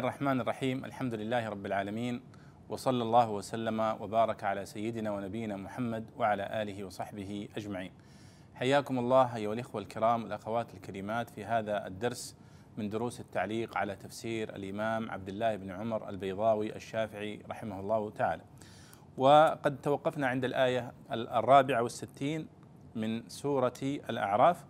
الرحمن 0.00 0.40
الرحيم 0.40 0.84
الحمد 0.84 1.14
لله 1.14 1.48
رب 1.48 1.66
العالمين 1.66 2.20
وصلى 2.68 3.02
الله 3.02 3.30
وسلم 3.30 3.80
وبارك 3.80 4.44
على 4.44 4.66
سيدنا 4.66 5.10
ونبينا 5.10 5.56
محمد 5.56 6.10
وعلى 6.18 6.62
آله 6.62 6.84
وصحبه 6.84 7.48
أجمعين. 7.56 7.92
حياكم 8.54 8.98
الله 8.98 9.36
أيها 9.36 9.52
الإخوة 9.52 9.82
الكرام 9.82 10.22
والاخوات 10.22 10.74
الكريمات 10.74 11.30
في 11.30 11.44
هذا 11.44 11.86
الدرس 11.86 12.36
من 12.76 12.88
دروس 12.88 13.20
التعليق 13.20 13.78
على 13.78 13.96
تفسير 13.96 14.56
الإمام 14.56 15.10
عبد 15.10 15.28
الله 15.28 15.56
بن 15.56 15.70
عمر 15.70 16.08
البيضاوي 16.08 16.76
الشافعي 16.76 17.42
رحمه 17.50 17.80
الله 17.80 18.10
تعالى. 18.10 18.42
وقد 19.18 19.80
توقفنا 19.82 20.26
عند 20.26 20.44
الآية 20.44 20.92
الرابعة 21.12 21.82
والستين 21.82 22.48
من 22.94 23.28
سورة 23.28 23.80
الأعراف 23.82 24.64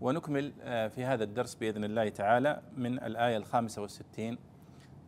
ونكمل 0.00 0.52
آه، 0.62 0.88
في 0.88 1.04
هذا 1.04 1.24
الدرس 1.24 1.54
بإذن 1.54 1.84
الله 1.84 2.08
تعالى 2.08 2.62
من 2.76 3.02
الآية 3.02 3.36
الخامسة 3.36 3.82
والستين 3.82 4.38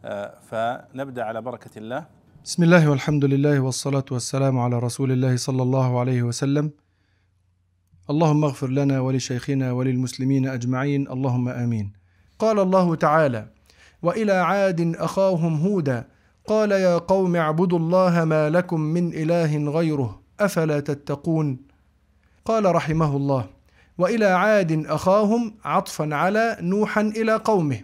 آه، 0.05 0.35
فنبدأ 0.51 1.25
على 1.25 1.43
بركة 1.43 1.71
الله. 1.77 2.07
بسم 2.45 2.63
الله 2.63 2.91
والحمد 2.91 3.25
لله 3.25 3.61
والصلاة 3.61 4.05
والسلام 4.11 4.59
على 4.59 4.79
رسول 4.79 5.13
الله 5.13 5.37
صلى 5.37 5.63
الله 5.63 6.01
عليه 6.01 6.23
وسلم. 6.23 6.71
اللهم 8.11 8.45
اغفر 8.45 8.69
لنا 8.69 9.01
ولشيخنا 9.01 9.73
وللمسلمين 9.73 10.49
أجمعين. 10.49 11.09
اللهم 11.09 11.49
آمين. 11.49 11.93
قال 12.39 12.59
الله 12.59 12.95
تعالى 12.95 13.47
وإلى 14.03 14.33
عاد 14.33 14.97
أخاهم 14.97 15.61
هودا 15.61 16.09
قال 16.47 16.71
يا 16.73 16.99
قوم 16.99 17.37
اعبدوا 17.37 17.79
الله 17.79 18.25
ما 18.25 18.51
لكم 18.51 18.81
من 18.81 19.13
إله 19.15 19.71
غيره 19.71 20.23
أفلا 20.41 20.81
تتقون؟ 20.81 21.59
قال 22.45 22.75
رحمه 22.75 23.17
الله 23.17 23.45
وإلى 23.99 24.27
عاد 24.27 24.87
أخاهم 24.87 25.55
عطفا 25.65 26.15
على 26.15 26.57
نوحا 26.61 27.01
إلى 27.01 27.37
قومه. 27.37 27.81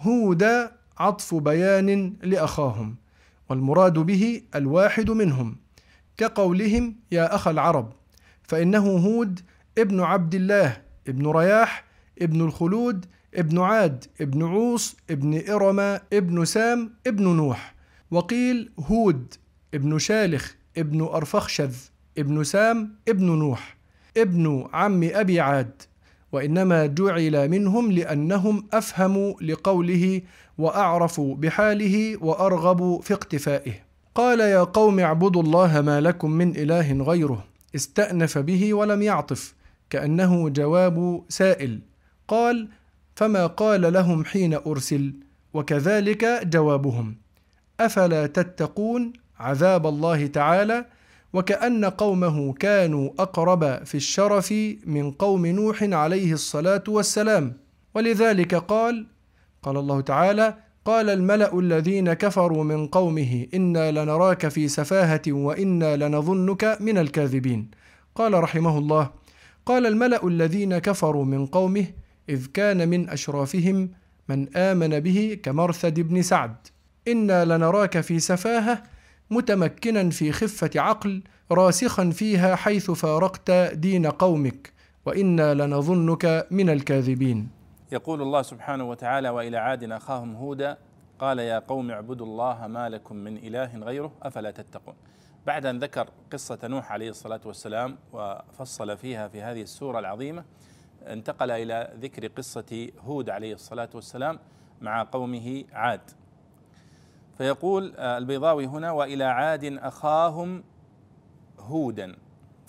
هودا 0.00 0.79
عطف 0.98 1.34
بيان 1.34 2.16
لأخاهم 2.22 2.96
والمراد 3.48 3.98
به 3.98 4.42
الواحد 4.54 5.10
منهم. 5.10 5.56
كقولهم 6.16 6.96
يا 7.12 7.34
أخ 7.34 7.48
العرب 7.48 7.92
فإنه 8.42 8.86
هود 8.86 9.40
ابن 9.78 10.00
عبد 10.00 10.34
الله 10.34 10.82
ابن 11.08 11.26
رياح 11.26 11.84
ابن 12.22 12.40
الخلود 12.40 13.06
ابن 13.34 13.58
عاد 13.60 14.04
ابن 14.20 14.42
عوص 14.42 14.96
ابن 15.10 15.50
إرم 15.50 15.80
ابن 16.12 16.44
سام 16.44 16.90
ابن 17.06 17.36
نوح. 17.36 17.74
وقيل 18.10 18.72
هود 18.78 19.34
ابن 19.74 19.98
شالخ 19.98 20.54
ابن 20.76 21.02
أرفخشذ 21.02 21.74
ابن 22.18 22.44
سام 22.44 22.94
ابن 23.08 23.24
نوح 23.24 23.76
ابن 24.16 24.68
عم 24.72 25.04
أبي 25.04 25.40
عاد. 25.40 25.82
وإنما 26.32 26.86
جعل 26.86 27.48
منهم 27.48 27.92
لأنهم 27.92 28.66
أفهموا 28.72 29.34
لقوله 29.40 30.22
وأعرفوا 30.58 31.36
بحاله 31.36 32.16
وأرغبوا 32.24 33.00
في 33.00 33.14
اقتفائه. 33.14 33.72
قال 34.14 34.40
يا 34.40 34.62
قوم 34.62 35.00
اعبدوا 35.00 35.42
الله 35.42 35.80
ما 35.80 36.00
لكم 36.00 36.30
من 36.30 36.56
إله 36.56 36.92
غيره 36.92 37.44
استأنف 37.74 38.38
به 38.38 38.74
ولم 38.74 39.02
يعطف 39.02 39.54
كأنه 39.90 40.48
جواب 40.48 41.22
سائل. 41.28 41.80
قال 42.28 42.68
فما 43.16 43.46
قال 43.46 43.92
لهم 43.92 44.24
حين 44.24 44.54
أرسل؟ 44.54 45.14
وكذلك 45.54 46.40
جوابهم. 46.44 47.16
أفلا 47.80 48.26
تتقون؟ 48.26 49.12
عذاب 49.38 49.86
الله 49.86 50.26
تعالى. 50.26 50.84
وكأن 51.32 51.84
قومه 51.84 52.52
كانوا 52.52 53.10
أقرب 53.18 53.84
في 53.84 53.94
الشرف 53.94 54.54
من 54.86 55.10
قوم 55.10 55.46
نوح 55.46 55.82
عليه 55.82 56.32
الصلاة 56.32 56.84
والسلام. 56.88 57.56
ولذلك 57.94 58.54
قال 58.54 59.06
قال 59.62 59.76
الله 59.76 60.00
تعالى 60.00 60.54
قال 60.84 61.10
الملأ 61.10 61.58
الذين 61.58 62.12
كفروا 62.12 62.64
من 62.64 62.86
قومه 62.86 63.46
إنا 63.54 63.90
لنراك 63.90 64.48
في 64.48 64.68
سفاهة 64.68 65.22
وإنا 65.28 65.96
لنظنك 65.96 66.76
من 66.80 66.98
الكاذبين. 66.98 67.70
قال 68.14 68.34
رحمه 68.34 68.78
الله 68.78 69.10
قال 69.66 69.86
الملأ 69.86 70.26
الذين 70.26 70.78
كفروا 70.78 71.24
من 71.24 71.46
قومه 71.46 71.86
إذ 72.28 72.46
كان 72.46 72.88
من 72.88 73.08
أشرافهم 73.10 73.90
من 74.28 74.56
آمن 74.56 75.00
به 75.00 75.38
كمرثد 75.42 76.00
بن 76.00 76.22
سعد. 76.22 76.56
إنا 77.08 77.44
لنراك 77.44 78.00
في 78.00 78.18
سفاهة 78.18 78.82
متمكنا 79.30 80.10
في 80.10 80.32
خفة 80.32 80.70
عقل 80.76 81.22
راسخا 81.52 82.10
فيها 82.10 82.56
حيث 82.56 82.90
فارقت 82.90 83.50
دين 83.72 84.06
قومك 84.06 84.72
وإنا 85.06 85.54
لنظنك 85.54 86.46
من 86.50 86.70
الكاذبين. 86.70 87.48
يقول 87.92 88.22
الله 88.22 88.42
سبحانه 88.42 88.84
وتعالى 88.84 89.28
وإلى 89.28 89.56
عاد 89.56 89.92
أخاهم 89.92 90.36
هودا 90.36 90.76
قال 91.18 91.38
يا 91.38 91.58
قوم 91.58 91.90
اعبدوا 91.90 92.26
الله 92.26 92.66
ما 92.66 92.88
لكم 92.88 93.16
من 93.16 93.36
إله 93.36 93.78
غيره 93.78 94.12
أفلا 94.22 94.50
تتقون. 94.50 94.94
بعد 95.46 95.66
أن 95.66 95.78
ذكر 95.78 96.08
قصة 96.32 96.58
نوح 96.64 96.92
عليه 96.92 97.10
الصلاة 97.10 97.40
والسلام 97.44 97.96
وفصل 98.12 98.96
فيها 98.96 99.28
في 99.28 99.42
هذه 99.42 99.62
السورة 99.62 99.98
العظيمة 99.98 100.44
انتقل 101.06 101.50
إلى 101.50 101.94
ذكر 102.00 102.26
قصة 102.26 102.88
هود 103.04 103.30
عليه 103.30 103.54
الصلاة 103.54 103.88
والسلام 103.94 104.38
مع 104.80 105.02
قومه 105.02 105.64
عاد. 105.72 106.00
فيقول 107.40 107.96
البيضاوي 107.96 108.66
هنا 108.66 108.90
وإلى 108.90 109.24
عاد 109.24 109.64
أخاهم 109.64 110.64
هودا. 111.58 112.16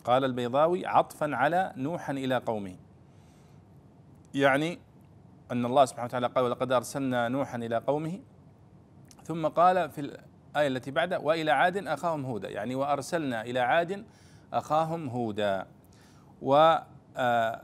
قال 0.04 0.26
البيضاوي 0.26 0.86
عطفا 0.86 1.36
على 1.36 1.74
نوح 1.78 2.10
إلى 2.10 2.38
قومه. 2.38 2.76
يعني 4.34 4.80
أن 5.52 5.66
الله 5.66 5.86
سبحانه 5.86 6.06
وتعالى 6.06 6.28
قال 6.28 6.44
ولقد 6.44 6.72
أرسلنا 6.72 7.30
نوحا 7.30 7.58
إلى 7.58 7.78
قومه. 7.78 8.20
ثم 9.24 9.48
قال 9.48 9.90
في 9.90 10.02
الآية 10.02 10.68
التي 10.68 10.92
بعدها 10.92 11.18
وإلى 11.18 11.52
عاد 11.52 11.88
أخاهم 11.88 12.26
هودا. 12.26 12.50
يعني 12.50 12.76
وأرسلنا 12.76 13.42
إلى 13.42 13.60
عاد 13.60 14.06
أخاهم 14.54 15.10
هودا. 15.10 15.66
و 16.42 16.76
آه، 17.18 17.62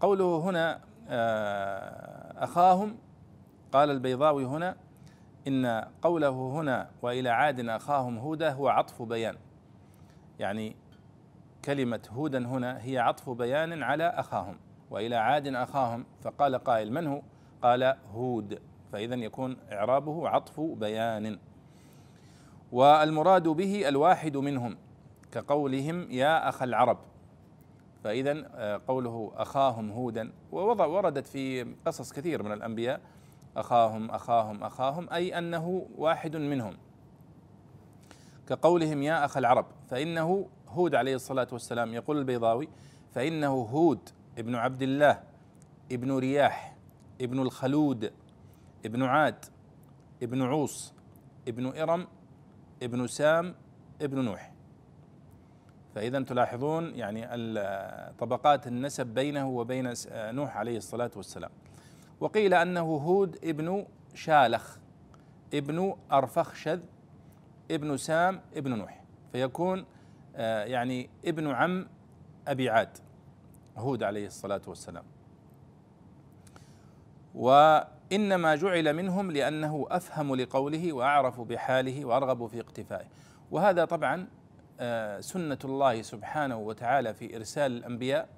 قوله 0.00 0.38
هنا 0.38 0.80
آه، 1.08 2.44
أخاهم 2.44 2.96
قال 3.72 3.90
البيضاوي 3.90 4.44
هنا 4.44 4.76
إن 5.48 5.84
قوله 6.02 6.28
هنا 6.30 6.90
وإلى 7.02 7.28
عاد 7.28 7.68
أخاهم 7.68 8.18
هودا 8.18 8.52
هو 8.52 8.68
عطف 8.68 9.02
بيان. 9.02 9.36
يعني 10.38 10.76
كلمة 11.64 12.00
هودا 12.10 12.46
هنا 12.46 12.84
هي 12.84 12.98
عطف 12.98 13.30
بيان 13.30 13.82
على 13.82 14.04
أخاهم. 14.04 14.56
وإلى 14.90 15.16
عاد 15.16 15.46
أخاهم 15.46 16.04
فقال 16.22 16.56
قائل 16.56 16.92
من 16.92 17.06
هو؟ 17.06 17.22
قال 17.62 17.96
هود. 18.14 18.58
فاذا 18.92 19.14
يكون 19.14 19.56
إعرابه 19.72 20.28
عطف 20.28 20.60
بيان. 20.60 21.38
والمراد 22.72 23.48
به 23.48 23.88
الواحد 23.88 24.36
منهم 24.36 24.76
كقولهم 25.32 26.10
يا 26.10 26.48
أخ 26.48 26.62
العرب. 26.62 26.98
فاذا 28.04 28.50
آه، 28.54 28.80
قوله 28.88 29.32
أخاهم 29.34 29.90
هودا 29.90 30.32
ووردت 30.52 31.26
في 31.26 31.74
قصص 31.86 32.12
كثير 32.12 32.42
من 32.42 32.52
الأنبياء 32.52 33.00
أخاهم 33.56 34.10
أخاهم 34.10 34.64
أخاهم 34.64 35.10
أي 35.12 35.38
أنه 35.38 35.86
واحد 35.96 36.36
منهم. 36.36 36.76
كقولهم 38.48 39.02
يا 39.02 39.24
أخ 39.24 39.36
العرب 39.36 39.66
فإنه 39.88 40.48
هود 40.68 40.94
عليه 40.94 41.14
الصلاة 41.14 41.48
والسلام 41.52 41.94
يقول 41.94 42.18
البيضاوي 42.18 42.68
فإنه 43.10 43.52
هود 43.52 44.08
ابن 44.38 44.54
عبد 44.54 44.82
الله 44.82 45.22
ابن 45.92 46.18
رياح 46.18 46.76
ابن 47.20 47.42
الخلود 47.42 48.12
ابن 48.86 49.02
عاد 49.02 49.44
ابن 50.22 50.42
عوص 50.42 50.94
ابن 51.48 51.78
إرم 51.78 52.06
ابن 52.82 53.06
سام 53.06 53.54
ابن 54.02 54.24
نوح. 54.24 54.52
فإذا 55.94 56.20
تلاحظون 56.22 56.94
يعني 56.94 57.22
طبقات 58.18 58.66
النسب 58.66 59.06
بينه 59.06 59.48
وبين 59.48 59.92
نوح 60.08 60.56
عليه 60.56 60.76
الصلاة 60.76 61.10
والسلام. 61.16 61.50
وقيل 62.20 62.54
أنه 62.54 62.80
هود 62.80 63.38
ابن 63.44 63.86
شالخ 64.14 64.76
ابن 65.54 65.96
أرفخشذ 66.12 66.80
ابن 67.70 67.96
سام 67.96 68.40
ابن 68.56 68.78
نوح 68.78 69.02
فيكون 69.32 69.84
آه، 70.36 70.64
يعني 70.64 71.10
ابن 71.24 71.50
عم 71.50 71.88
أبي 72.48 72.70
عاد 72.70 72.98
هود 73.76 74.02
عليه 74.02 74.26
الصلاة 74.26 74.60
والسلام. 74.66 75.04
وإنما 77.34 78.56
جعل 78.56 78.92
منهم 78.94 79.30
لأنه 79.30 79.86
أفهم 79.90 80.34
لقوله 80.34 80.92
وأعرف 80.92 81.40
بحاله 81.40 82.04
وأرغب 82.04 82.46
في 82.46 82.60
اقتفائه. 82.60 83.06
وهذا 83.50 83.84
طبعا 83.84 84.26
آه، 84.80 85.20
سنة 85.20 85.58
الله 85.64 86.02
سبحانه 86.02 86.56
وتعالى 86.56 87.14
في 87.14 87.36
إرسال 87.36 87.72
الأنبياء 87.72 88.28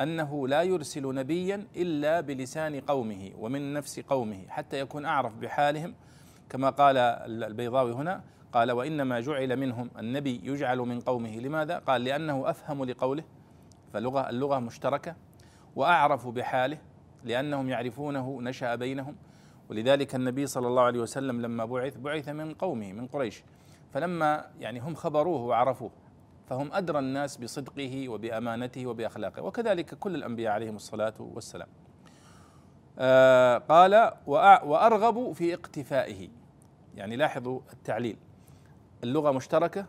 أنه 0.00 0.48
لا 0.48 0.62
يرسل 0.62 1.14
نبيا 1.14 1.66
إلا 1.76 2.20
بلسان 2.20 2.80
قومه 2.80 3.32
ومن 3.38 3.72
نفس 3.72 4.00
قومه 4.00 4.48
حتى 4.48 4.80
يكون 4.80 5.04
أعرف 5.04 5.36
بحالهم. 5.36 5.94
كما 6.50 6.70
قال 6.70 6.96
البيضاوي 6.96 7.92
هنا 7.92 8.22
قال 8.52 8.72
وإنما 8.72 9.20
جعل 9.20 9.56
منهم 9.56 9.90
النبي 9.98 10.40
يجعل 10.44 10.78
من 10.78 11.00
قومه. 11.00 11.36
لماذا؟ 11.36 11.78
قال 11.78 12.04
لأنه 12.04 12.50
أفهم 12.50 12.84
لقوله. 12.84 13.24
فلغة 13.92 14.30
اللغة 14.30 14.58
مشتركة. 14.58 15.16
وأعرف 15.76 16.28
بحاله 16.28 16.78
لأنهم 17.24 17.68
يعرفونه 17.68 18.42
نشأ 18.42 18.74
بينهم. 18.74 19.16
ولذلك 19.70 20.14
النبي 20.14 20.46
صلى 20.46 20.68
الله 20.68 20.82
عليه 20.82 21.00
وسلم 21.00 21.40
لما 21.40 21.64
بعث 21.64 21.96
بعث 21.96 22.28
من 22.28 22.54
قومه 22.54 22.92
من 22.92 23.06
قريش. 23.06 23.42
فلما 23.92 24.46
يعني 24.60 24.80
هم 24.80 24.94
خبروه 24.94 25.40
وعرفوه 25.40 25.90
فهم 26.46 26.72
أدرى 26.72 26.98
الناس 26.98 27.36
بصدقه 27.36 28.08
وبأمانته 28.08 28.86
وبأخلاقه. 28.86 29.42
وكذلك 29.42 29.94
كل 29.94 30.14
الأنبياء 30.14 30.52
عليهم 30.52 30.76
الصلاة 30.76 31.14
والسلام. 31.18 31.68
آه 32.98 33.58
قال 33.58 34.12
وأرغب 34.26 35.32
في 35.32 35.54
اقتفائه. 35.54 36.28
يعني 36.94 37.16
لاحظوا 37.16 37.60
التعليل. 37.72 38.16
اللغة 39.04 39.30
مشتركة 39.30 39.86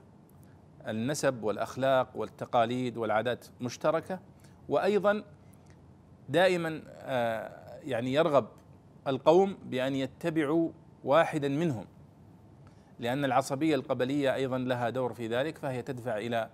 النسب 0.87 1.43
والأخلاق 1.43 2.07
والتقاليد 2.15 2.97
والعادات 2.97 3.45
مشتركة 3.61 4.19
وأيضا 4.69 5.23
دائما 6.29 6.81
آه 6.87 7.79
يعني 7.83 8.13
يرغب 8.13 8.47
القوم 9.07 9.57
بأن 9.65 9.95
يتبعوا 9.95 10.69
واحدا 11.03 11.47
منهم. 11.47 11.85
لأن 12.99 13.25
العصبية 13.25 13.75
القبلية 13.75 14.35
أيضا 14.35 14.57
لها 14.57 14.89
دور 14.89 15.13
في 15.13 15.27
ذلك 15.27 15.57
فهي 15.57 15.81
تدفع 15.81 16.17
إلى 16.17 16.49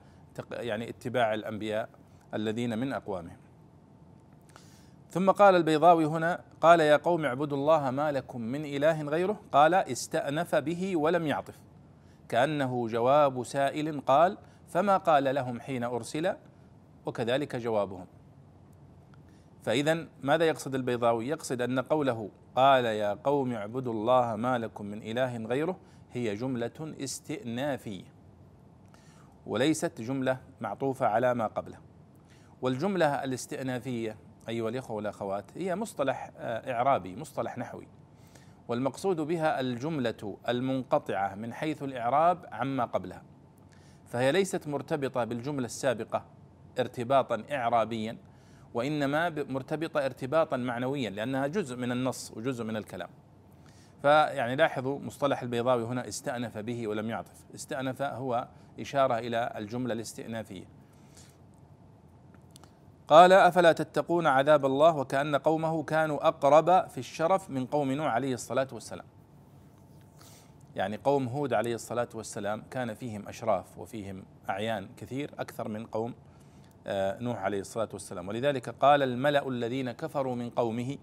يعني 0.52 0.90
اتباع 0.90 1.34
الأنبياء 1.34 1.90
الذين 2.34 2.80
من 2.80 2.94
أقوامهم. 2.94 3.38
ثم 5.10 5.32
قال 5.32 5.56
البيضاوي 5.56 6.06
هنا 6.06 6.42
قال 6.62 6.80
يا 6.80 6.98
قوم 6.98 7.26
اعبدوا 7.26 7.58
الله 7.58 7.92
ما 7.92 8.12
لكم 8.12 8.42
من 8.42 8.66
إله 8.66 9.04
غيره. 9.04 9.40
قال 9.52 9.74
استأنف 9.74 10.56
به 10.56 10.96
ولم 10.96 11.28
يعطف. 11.28 11.56
كأنه 12.30 12.88
جواب 12.88 13.44
سائل 13.44 14.02
قال 14.02 14.38
فما 14.70 14.98
قال 14.98 15.36
لهم 15.36 15.60
حين 15.60 15.84
أرسل؟ 15.84 16.36
وكذلك 17.06 17.56
جوابهم. 17.56 18.06
فإذا 19.64 20.08
ماذا 20.24 20.46
يقصد 20.46 20.76
البيضاوي؟ 20.76 21.28
يقصد 21.28 21.62
أن 21.62 21.80
قوله 21.80 22.30
قال 22.56 22.86
يا 22.86 23.14
قوم 23.14 23.54
اعبدوا 23.54 23.94
الله 23.94 24.36
ما 24.36 24.58
لكم 24.58 24.86
من 24.86 25.02
إله 25.02 25.38
غيره 25.38 25.78
هي 26.14 26.36
جملة 26.36 26.96
استئنافية 27.04 28.04
وليست 29.46 30.02
جملة 30.02 30.38
معطوفة 30.62 31.08
على 31.08 31.34
ما 31.34 31.48
قبله. 31.48 31.78
والجملة 32.62 33.24
الاستئنافية 33.24 34.18
أيها 34.50 34.70
الإخوة 34.70 34.96
والأخوات 34.96 35.58
هي 35.58 35.76
مصطلح 35.76 36.32
آه، 36.38 36.74
إعرابي 36.74 37.16
مصطلح 37.16 37.58
نحوي. 37.58 37.88
والمقصود 38.68 39.22
بها 39.22 39.60
الجملة 39.60 40.38
المنقطعة 40.50 41.36
من 41.36 41.54
حيث 41.54 41.84
الإعراب 41.84 42.46
عما 42.52 42.86
قبلها. 42.86 43.24
فهي 44.08 44.32
ليست 44.32 44.68
مرتبطة 44.68 45.24
بالجملة 45.24 45.66
السابقة 45.66 46.26
ارتباطا 46.80 47.44
إعرابيا 47.52 48.18
وإنما 48.74 49.30
مرتبطة 49.30 50.06
ارتباطا 50.06 50.58
معنويا 50.58 51.10
لأنها 51.10 51.48
جزء 51.48 51.76
من 51.76 51.92
النص 51.92 52.32
وجزء 52.36 52.64
من 52.64 52.78
الكلام. 52.78 53.10
فيعني 54.02 54.56
لاحظوا 54.56 55.00
مصطلح 55.00 55.42
البيضاوي 55.42 55.84
هنا 55.84 56.08
استأنف 56.08 56.58
به 56.58 56.88
ولم 56.88 57.10
يعطف. 57.10 57.46
استأنف 57.56 58.02
هو 58.02 58.48
إشارة 58.80 59.18
إلى 59.18 59.54
الجملة 59.56 59.94
الاستئنافية. 59.94 60.66
قال 63.08 63.34
أفلا 63.34 63.72
تتقون 63.72 64.28
عذاب 64.28 64.66
الله 64.66 64.98
وكأن 64.98 65.36
قومه 65.36 65.84
كانوا 65.84 66.28
أقرب 66.28 66.88
في 66.90 66.98
الشرف 66.98 67.50
من 67.50 67.66
قوم 67.66 67.92
نوح 67.92 68.14
عليه 68.14 68.34
الصلاة 68.34 68.68
والسلام. 68.72 69.06
يعني 70.76 70.98
قوم 70.98 71.28
هود 71.28 71.54
عليه 71.54 71.76
الصلاة 71.76 72.10
والسلام 72.14 72.64
كان 72.72 72.94
فيهم 72.94 73.28
أشراف 73.28 73.78
وفيهم 73.78 74.24
أعيان 74.50 74.90
كثير 74.98 75.32
أكثر 75.40 75.68
من 75.68 75.86
قوم 75.86 76.14
آه، 76.88 77.20
نوح 77.20 77.40
عليه 77.40 77.60
الصلاة 77.60 77.90
والسلام. 77.94 78.28
ولذلك 78.28 78.70
قال 78.70 79.04
الملأ 79.04 79.48
الذين 79.48 79.92
كفروا 79.92 80.36
من 80.36 80.50
قومه 80.50 80.98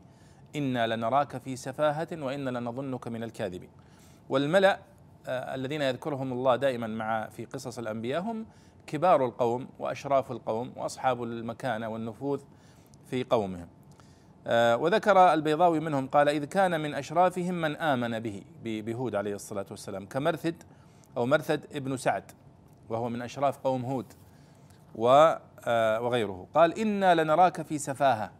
إنا 0.56 0.86
لنراك 0.86 1.36
في 1.36 1.56
سفاهة 1.56 2.08
وإنا 2.12 2.50
لنظنك 2.50 3.08
من 3.08 3.22
الكاذبين. 3.22 3.70
والملأ 4.28 4.78
آه، 5.26 5.54
الذين 5.54 5.82
يذكرهم 5.82 6.32
الله 6.32 6.56
دائما 6.56 6.86
مع 6.86 7.26
في 7.28 7.44
قصص 7.44 7.78
الأنبياء 7.78 8.22
هم 8.22 8.46
كبار 8.86 9.24
القوم 9.24 9.68
وأشراف 9.78 10.32
القوم 10.32 10.72
وأصحاب 10.76 11.22
المكانة 11.22 11.88
والنفوذ 11.88 12.40
في 13.10 13.24
قومهم. 13.24 13.68
آه، 14.46 14.76
وذكر 14.76 15.32
البيضاوي 15.32 15.80
منهم 15.80 16.06
قال 16.06 16.28
إذ 16.28 16.44
كان 16.44 16.80
من 16.80 16.94
أشرافهم 16.94 17.54
من 17.54 17.76
آمن 17.76 18.18
به 18.18 18.42
بهود 18.64 19.14
عليه 19.14 19.34
الصلاة 19.34 19.66
والسلام 19.70 20.06
كمرثد 20.06 20.62
أو 21.16 21.26
مرثد 21.26 21.66
ابن 21.72 21.96
سعد 21.96 22.24
وهو 22.88 23.08
من 23.08 23.22
أشراف 23.22 23.58
قوم 23.58 23.84
هود 23.84 24.12
آه، 25.66 26.00
وغيره. 26.00 26.46
قال 26.54 26.78
إنا 26.78 27.14
لنراك 27.14 27.62
في 27.62 27.78
سفاهة. 27.78 28.30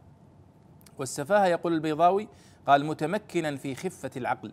والسفاهة 0.98 1.46
يقول 1.46 1.72
البيضاوي 1.72 2.28
قال 2.66 2.84
متمكنا 2.84 3.56
في 3.56 3.74
خفة 3.74 4.10
العقل 4.16 4.52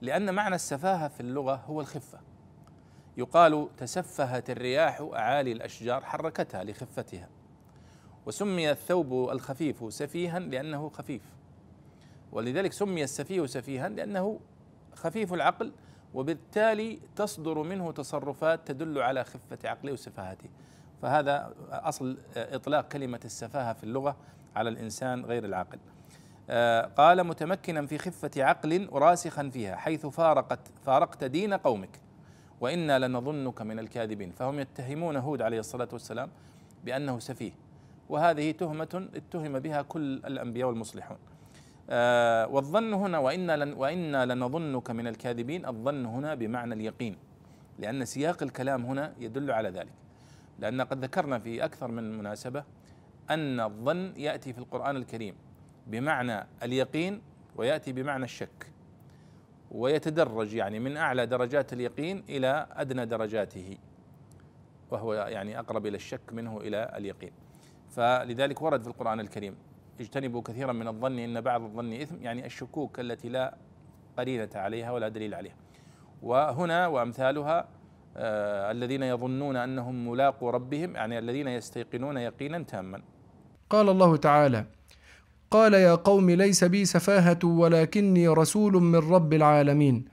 لأن 0.00 0.34
معنى 0.34 0.54
السفاهة 0.54 1.08
في 1.08 1.20
اللغة 1.20 1.54
هو 1.54 1.80
الخفة. 1.80 2.20
يقال 3.16 3.68
تسفهت 3.76 4.50
الرياح 4.50 5.00
أعالي 5.14 5.52
الأشجار 5.52 6.04
حركتها 6.04 6.64
لخفتها 6.64 7.28
وسمي 8.26 8.70
الثوب 8.70 9.30
الخفيف 9.30 9.94
سفيها 9.94 10.38
لأنه 10.38 10.88
خفيف. 10.88 11.22
ولذلك 12.32 12.72
سمي 12.72 13.04
السفيه 13.04 13.46
سفيها 13.46 13.88
لأنه 13.88 14.40
خفيف 14.94 15.34
العقل 15.34 15.72
وبالتالي 16.14 17.00
تصدر 17.16 17.62
منه 17.62 17.92
تصرفات 17.92 18.68
تدل 18.68 18.98
على 18.98 19.24
خفة 19.24 19.58
عقله 19.64 19.92
وسفاهته. 19.92 20.48
فهذا 21.02 21.54
أصل 21.70 22.18
إطلاق 22.36 22.88
كلمة 22.88 23.20
السفاهة 23.24 23.72
في 23.72 23.84
اللغة 23.84 24.16
على 24.56 24.70
الإنسان 24.70 25.24
غير 25.24 25.44
العاقل. 25.44 25.78
آه، 26.50 26.82
قال 26.82 27.24
متمكنا 27.24 27.86
في 27.86 27.98
خفة 27.98 28.30
عقل 28.36 28.88
راسخا 28.92 29.48
فيها 29.48 29.76
حيث 29.76 30.06
فارقت 30.06 30.58
فارقت 30.86 31.24
دين 31.24 31.54
قومك 31.54 32.00
وإنا 32.60 32.98
لنظنك 32.98 33.62
من 33.62 33.78
الكاذبين. 33.78 34.30
فهم 34.30 34.60
يتهمون 34.60 35.16
هود 35.16 35.42
عليه 35.42 35.58
الصلاة 35.58 35.88
والسلام 35.92 36.28
بأنه 36.84 37.18
سفيه 37.18 37.52
وهذه 38.08 38.50
تهمة 38.50 39.08
اتهم 39.14 39.58
بها 39.58 39.82
كل 39.82 40.14
الأنبياء 40.14 40.68
والمصلحون. 40.68 41.18
آه 41.90 42.46
والظن 42.46 42.94
هنا 42.94 43.18
وإنا, 43.18 43.74
وإنا 43.74 44.34
لنظنك 44.34 44.90
من 44.90 45.06
الكاذبين 45.06 45.66
الظن 45.66 46.06
هنا 46.06 46.34
بمعنى 46.34 46.74
اليقين 46.74 47.16
لأن 47.78 48.04
سياق 48.04 48.42
الكلام 48.42 48.84
هنا 48.84 49.12
يدل 49.18 49.50
على 49.50 49.68
ذلك. 49.70 49.92
لأن 50.58 50.80
قد 50.80 51.04
ذكرنا 51.04 51.38
في 51.38 51.64
أكثر 51.64 51.88
من 51.90 52.18
مناسبة 52.18 52.64
أن 53.30 53.60
الظن 53.60 54.12
يأتي 54.16 54.52
في 54.52 54.58
القرآن 54.58 54.96
الكريم 54.96 55.34
بمعنى 55.86 56.46
اليقين 56.62 57.22
ويأتي 57.56 57.92
بمعنى 57.92 58.24
الشك 58.24 58.72
ويتدرج 59.70 60.54
يعني 60.54 60.78
من 60.78 60.96
أعلى 60.96 61.26
درجات 61.26 61.72
اليقين 61.72 62.24
إلى 62.28 62.66
أدنى 62.72 63.06
درجاته 63.06 63.76
وهو 64.90 65.14
يعني 65.14 65.58
أقرب 65.58 65.86
إلى 65.86 65.96
الشك 65.96 66.32
منه 66.32 66.60
إلى 66.60 66.92
اليقين. 66.96 67.32
فلذلك 67.90 68.62
ورد 68.62 68.82
في 68.82 68.88
القرآن 68.88 69.20
الكريم 69.20 69.56
اجتنبوا 70.00 70.42
كثيرا 70.42 70.72
من 70.72 70.88
الظن 70.88 71.18
إن 71.18 71.40
بعض 71.40 71.62
الظن 71.62 71.92
إثم 71.92 72.22
يعني 72.22 72.46
الشكوك 72.46 73.00
التي 73.00 73.28
لا 73.28 73.56
قرينة 74.18 74.50
عليها 74.54 74.90
ولا 74.90 75.08
دليل 75.08 75.34
عليها. 75.34 75.54
وهنا 76.22 76.86
وأمثالها 76.86 77.68
آه 78.16 78.70
الذين 78.70 79.02
يظنون 79.02 79.56
أنهم 79.56 80.10
ملاقوا 80.10 80.50
ربهم 80.50 80.96
يعني 80.96 81.18
الذين 81.18 81.48
يستيقنون 81.48 82.16
يقينا 82.16 82.58
تاما. 82.58 83.02
قال 83.70 83.88
الله 83.88 84.16
تعالى 84.16 84.64
قال 85.50 85.74
يا 85.74 85.94
قوم 85.94 86.30
ليس 86.30 86.64
بي 86.64 86.84
سفاهة 86.84 87.38
ولكني 87.44 88.28
رسول 88.28 88.82
من 88.82 88.96
رب 88.96 89.32
العالمين. 89.32 90.04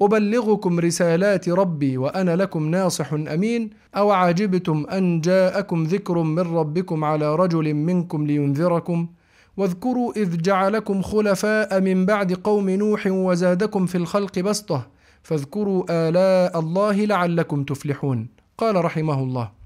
أبلغكم 0.00 0.80
رسالات 0.80 1.48
ربي 1.48 1.98
وأنا 1.98 2.36
لكم 2.36 2.70
ناصح 2.70 3.12
أمين. 3.12 3.70
أو 3.96 4.10
عجبتم 4.10 4.86
أن 4.86 5.20
جاءكم 5.20 5.84
ذكر 5.84 6.18
من 6.22 6.38
ربكم 6.38 7.04
على 7.04 7.36
رجل 7.36 7.74
منكم 7.74 8.26
لينذركم؟ 8.26 9.08
واذكروا 9.56 10.12
إذ 10.16 10.42
جعلكم 10.42 11.02
خلفاء 11.02 11.80
من 11.80 12.06
بعد 12.06 12.32
قوم 12.32 12.70
نوح 12.70 13.06
وزادكم 13.06 13.86
في 13.86 13.94
الخلق 13.94 14.38
بسطة. 14.38 14.86
فاذكروا 15.22 15.84
آلاء 15.90 16.58
الله 16.58 17.04
لعلكم 17.04 17.64
تفلحون. 17.64 18.28
قال 18.58 18.84
رحمه 18.84 19.22
الله. 19.22 19.61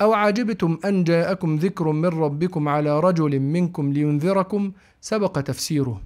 أو 0.00 0.12
عجبتم 0.12 0.78
أن 0.84 1.04
جاءكم 1.04 1.56
ذكر 1.56 1.92
من 1.92 2.06
ربكم 2.06 2.68
على 2.68 3.00
رجل 3.00 3.40
منكم 3.40 3.92
لينذركم؟ 3.92 4.72
سبق 5.00 5.40
تفسيره. 5.40 6.00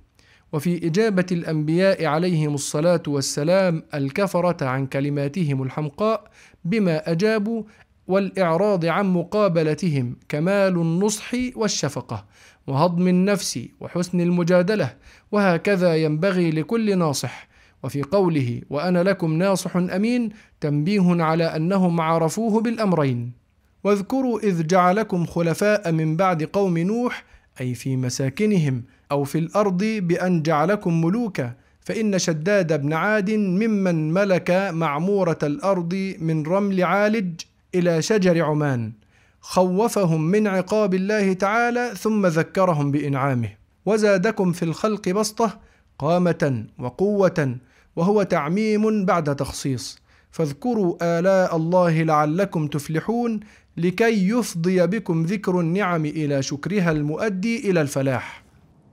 وفي 0.52 0.86
إجابة 0.86 1.26
الأنبياء 1.32 2.06
عليهم 2.06 2.54
الصلاة 2.54 3.02
والسلام 3.08 3.82
الكفرة 3.94 4.66
عن 4.66 4.86
كلماتهم 4.86 5.62
الحمقاء 5.62 6.30
بما 6.64 7.10
أجابوا 7.10 7.62
والإعراض 8.08 8.86
عن 8.86 9.12
مقابلتهم 9.12 10.16
كمال 10.28 10.76
النصح 10.76 11.32
والشفقة 11.56 12.24
وهضم 12.66 13.08
النفس 13.08 13.68
وحسن 13.80 14.20
المجادلة 14.20 14.94
وهكذا 15.32 15.96
ينبغي 15.96 16.50
لكل 16.50 16.98
ناصح. 16.98 17.48
وفي 17.84 18.02
قوله 18.02 18.62
وأنا 18.70 19.02
لكم 19.02 19.32
ناصح 19.32 19.76
أمين 19.76 20.28
تنبيه 20.60 21.22
على 21.22 21.44
أنهم 21.44 22.00
عرفوه 22.00 22.60
بالأمرين. 22.60 23.43
واذكروا 23.84 24.40
إذ 24.40 24.66
جعلكم 24.66 25.26
خلفاء 25.26 25.92
من 25.92 26.16
بعد 26.16 26.42
قوم 26.42 26.78
نوح 26.78 27.24
أي 27.60 27.74
في 27.74 27.96
مساكنهم 27.96 28.82
أو 29.12 29.24
في 29.24 29.38
الأرض 29.38 29.84
بأن 29.84 30.42
جعلكم 30.42 31.04
ملوكا 31.04 31.52
فإن 31.80 32.18
شداد 32.18 32.80
بن 32.82 32.92
عاد 32.92 33.30
ممن 33.30 34.12
ملك 34.12 34.50
معمورة 34.72 35.38
الأرض 35.42 36.14
من 36.18 36.46
رمل 36.46 36.84
عالج 36.84 37.40
إلى 37.74 38.02
شجر 38.02 38.42
عمان. 38.42 38.92
خوفهم 39.40 40.20
من 40.20 40.46
عقاب 40.46 40.94
الله 40.94 41.32
تعالى 41.32 41.92
ثم 41.98 42.26
ذكرهم 42.26 42.90
بإنعامه. 42.90 43.48
وزادكم 43.86 44.52
في 44.52 44.62
الخلق 44.62 45.08
بسطة 45.08 45.60
قامة 45.98 46.64
وقوة 46.78 47.56
وهو 47.96 48.22
تعميم 48.22 49.04
بعد 49.04 49.36
تخصيص. 49.36 49.98
فاذكروا 50.34 51.18
آلاء 51.18 51.56
الله 51.56 52.02
لعلكم 52.02 52.66
تفلحون 52.66 53.40
لكي 53.76 54.28
يفضي 54.28 54.86
بكم 54.86 55.22
ذكر 55.22 55.60
النعم 55.60 56.04
إلى 56.04 56.42
شكرها 56.42 56.90
المؤدي 56.90 57.70
إلى 57.70 57.80
الفلاح. 57.80 58.44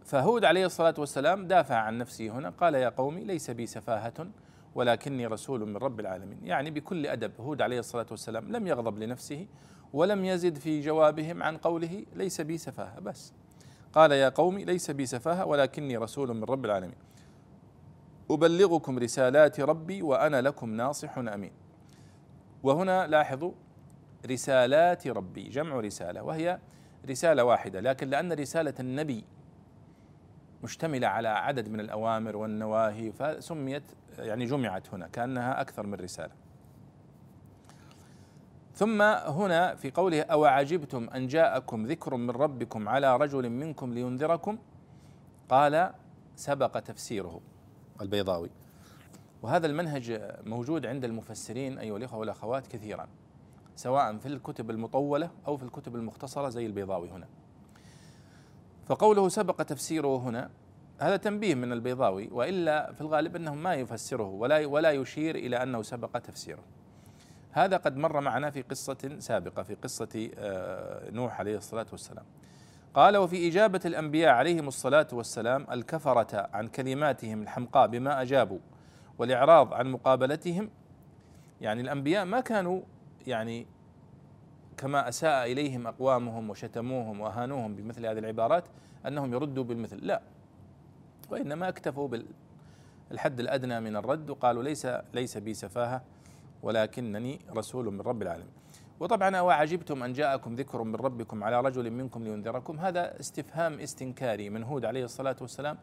فهود 0.05 0.45
عليه 0.45 0.65
الصلاة 0.65 0.93
والسلام 0.98 1.48
دافع 1.48 1.75
عن 1.75 1.98
نفسه 1.98 2.29
هنا 2.29 2.50
قال 2.50 2.75
يا 2.75 2.89
قومي 2.89 3.24
ليس 3.24 3.51
بي 3.51 3.65
سفاهة 3.65 4.27
ولكني 4.75 5.27
رسول 5.27 5.69
من 5.69 5.77
رب 5.77 6.00
العالمين. 6.00 6.38
يعني 6.43 6.71
بكل 6.71 7.07
أدب 7.07 7.31
هود 7.39 7.62
عليه 7.62 7.79
الصلاة 7.79 8.07
والسلام 8.12 8.51
لم 8.51 8.67
يغضب 8.67 9.00
لنفسه 9.00 9.45
ولم 9.93 10.25
يزد 10.25 10.57
في 10.57 10.81
جوابهم 10.81 11.43
عن 11.43 11.57
قوله 11.57 12.05
ليس 12.15 12.41
بي 12.41 12.57
سفاهة. 12.57 13.00
بس 13.00 13.33
قال 13.93 14.12
يا 14.12 14.29
قومي 14.29 14.65
ليس 14.65 14.91
بي 14.91 15.05
سفاهة 15.05 15.45
ولكني 15.45 15.98
رسول 15.98 16.33
من 16.33 16.43
رب 16.43 16.65
العالمين. 16.65 17.11
أبلغكم 18.33 19.00
رسالات 19.00 19.59
ربي 19.59 20.01
وأنا 20.01 20.41
لكم 20.41 20.69
ناصح 20.69 21.17
أمين. 21.17 21.51
وهنا 22.63 23.07
لاحظوا 23.07 23.51
رسالات 24.25 25.07
ربي 25.07 25.50
جمع 25.50 25.79
رسالة 25.79 26.23
وهي 26.23 26.59
رسالة 27.09 27.43
واحدة 27.43 27.79
لكن 27.79 28.09
لأن 28.09 28.33
رسالة 28.33 28.73
النبي 28.79 29.23
مشتملة 30.63 31.07
على 31.07 31.27
عدد 31.27 31.69
من 31.69 31.79
الأوامر 31.79 32.38
والنواهي 32.38 33.11
فسميت 33.11 33.83
يعني 34.19 34.45
جمعت 34.45 34.93
هنا 34.93 35.07
كأنها 35.07 35.61
أكثر 35.61 35.88
من 35.88 35.93
رسالة. 35.93 36.33
ثم 38.73 39.01
هنا 39.01 39.75
في 39.75 39.91
قوله 39.91 40.21
أو 40.21 40.45
عجبتم 40.45 41.09
أن 41.15 41.27
جاءكم 41.27 41.85
ذكر 41.85 42.15
من 42.15 42.29
ربكم 42.29 42.89
على 42.89 43.17
رجل 43.17 43.50
منكم 43.50 43.93
لينذركم؟ 43.93 44.57
قال 45.50 45.93
سبق 46.35 46.79
تفسيره. 46.79 47.41
البيضاوي 48.01 48.50
وهذا 49.41 49.67
المنهج 49.67 50.36
موجود 50.45 50.86
عند 50.86 51.05
المفسرين 51.05 51.77
أيها 51.77 51.98
الإخوة 51.98 52.19
والأخوات 52.19 52.67
كثيرا 52.67 53.07
سواء 53.75 54.17
في 54.17 54.25
الكتب 54.25 54.69
المطولة 54.69 55.29
أو 55.48 55.57
في 55.57 55.63
الكتب 55.63 55.95
المختصرة 55.95 56.50
زي 56.50 56.65
البيضاوي 56.65 57.10
هنا 57.10 57.27
فقوله 58.86 59.29
سبق 59.29 59.63
تفسيره 59.63 60.17
هنا 60.17 60.50
هذا 61.01 61.17
تنبيه 61.17 61.55
من 61.55 61.71
البيضاوي 61.71 62.29
وإلا 62.31 62.93
في 62.93 63.01
الغالب 63.01 63.36
أنه 63.36 63.55
ما 63.55 63.74
يفسره 63.74 64.24
ولا 64.24 64.65
ولا 64.65 64.91
يشير 64.91 65.36
إلى 65.36 65.63
أنه 65.63 65.81
سبق 65.81 66.19
تفسيره. 66.19 66.63
هذا 67.51 67.77
قد 67.77 67.98
مر 67.98 68.19
معنا 68.19 68.50
في 68.50 68.62
قصة 68.62 69.19
سابقة 69.19 69.63
في 69.63 69.75
قصة 69.75 70.29
آه، 70.38 71.12
نوح 71.12 71.39
عليه 71.39 71.57
الصلاة 71.57 71.86
والسلام. 71.91 72.25
قال 72.93 73.17
وفي 73.17 73.48
إجابة 73.48 73.79
الأنبياء 73.86 74.33
عليهم 74.33 74.67
الصلاة 74.67 75.07
والسلام 75.13 75.67
الكفرة 75.71 76.50
عن 76.53 76.67
كلماتهم 76.67 77.41
الحمقاء 77.41 77.88
بما 77.88 78.21
أجابوا 78.21 78.60
والإعراض 79.17 79.74
عن 79.74 79.91
مقابلتهم. 79.91 80.69
يعني 81.62 81.81
الأنبياء 81.81 82.25
ما 82.25 82.39
كانوا 82.39 82.81
يعني 83.27 83.67
كما 84.77 85.10
أساء 85.10 85.51
إليهم 85.51 85.88
أقوامهم 85.88 86.50
وشتموهم 86.50 87.19
وأهانوهم 87.19 87.75
بمثل 87.75 88.05
هذه 88.05 88.19
العبارات 88.19 88.63
أنهم 89.07 89.33
يردوا 89.33 89.63
بالمثل. 89.63 89.98
لا 89.98 90.21
وإنما 91.29 91.69
اكتفوا 91.69 92.10
بالحد 93.10 93.39
الأدنى 93.39 93.79
من 93.79 93.95
الرد 93.95 94.29
وقالوا 94.29 94.63
ليس 94.63 94.88
ليس 95.13 95.38
بي 95.38 95.53
سفاهة 95.53 96.01
ولكنني 96.63 97.39
رسول 97.55 97.93
من 97.93 98.01
رب 98.01 98.21
العالمين. 98.21 98.61
وطبعا 99.01 99.36
أوعجبتم 99.36 100.03
أن 100.03 100.13
جاءكم 100.13 100.55
ذكر 100.55 100.84
من 100.84 100.96
ربكم 100.96 101.43
على 101.43 101.62
رجل 101.62 101.91
منكم 101.91 102.24
لينذركم. 102.24 102.79
هذا 102.79 103.20
استفهام 103.20 103.79
استنكاري 103.79 104.50
من 104.50 104.63
هود 104.63 104.86
عليه 104.86 105.03
الصلاة 105.03 105.36
والسلام 105.41 105.77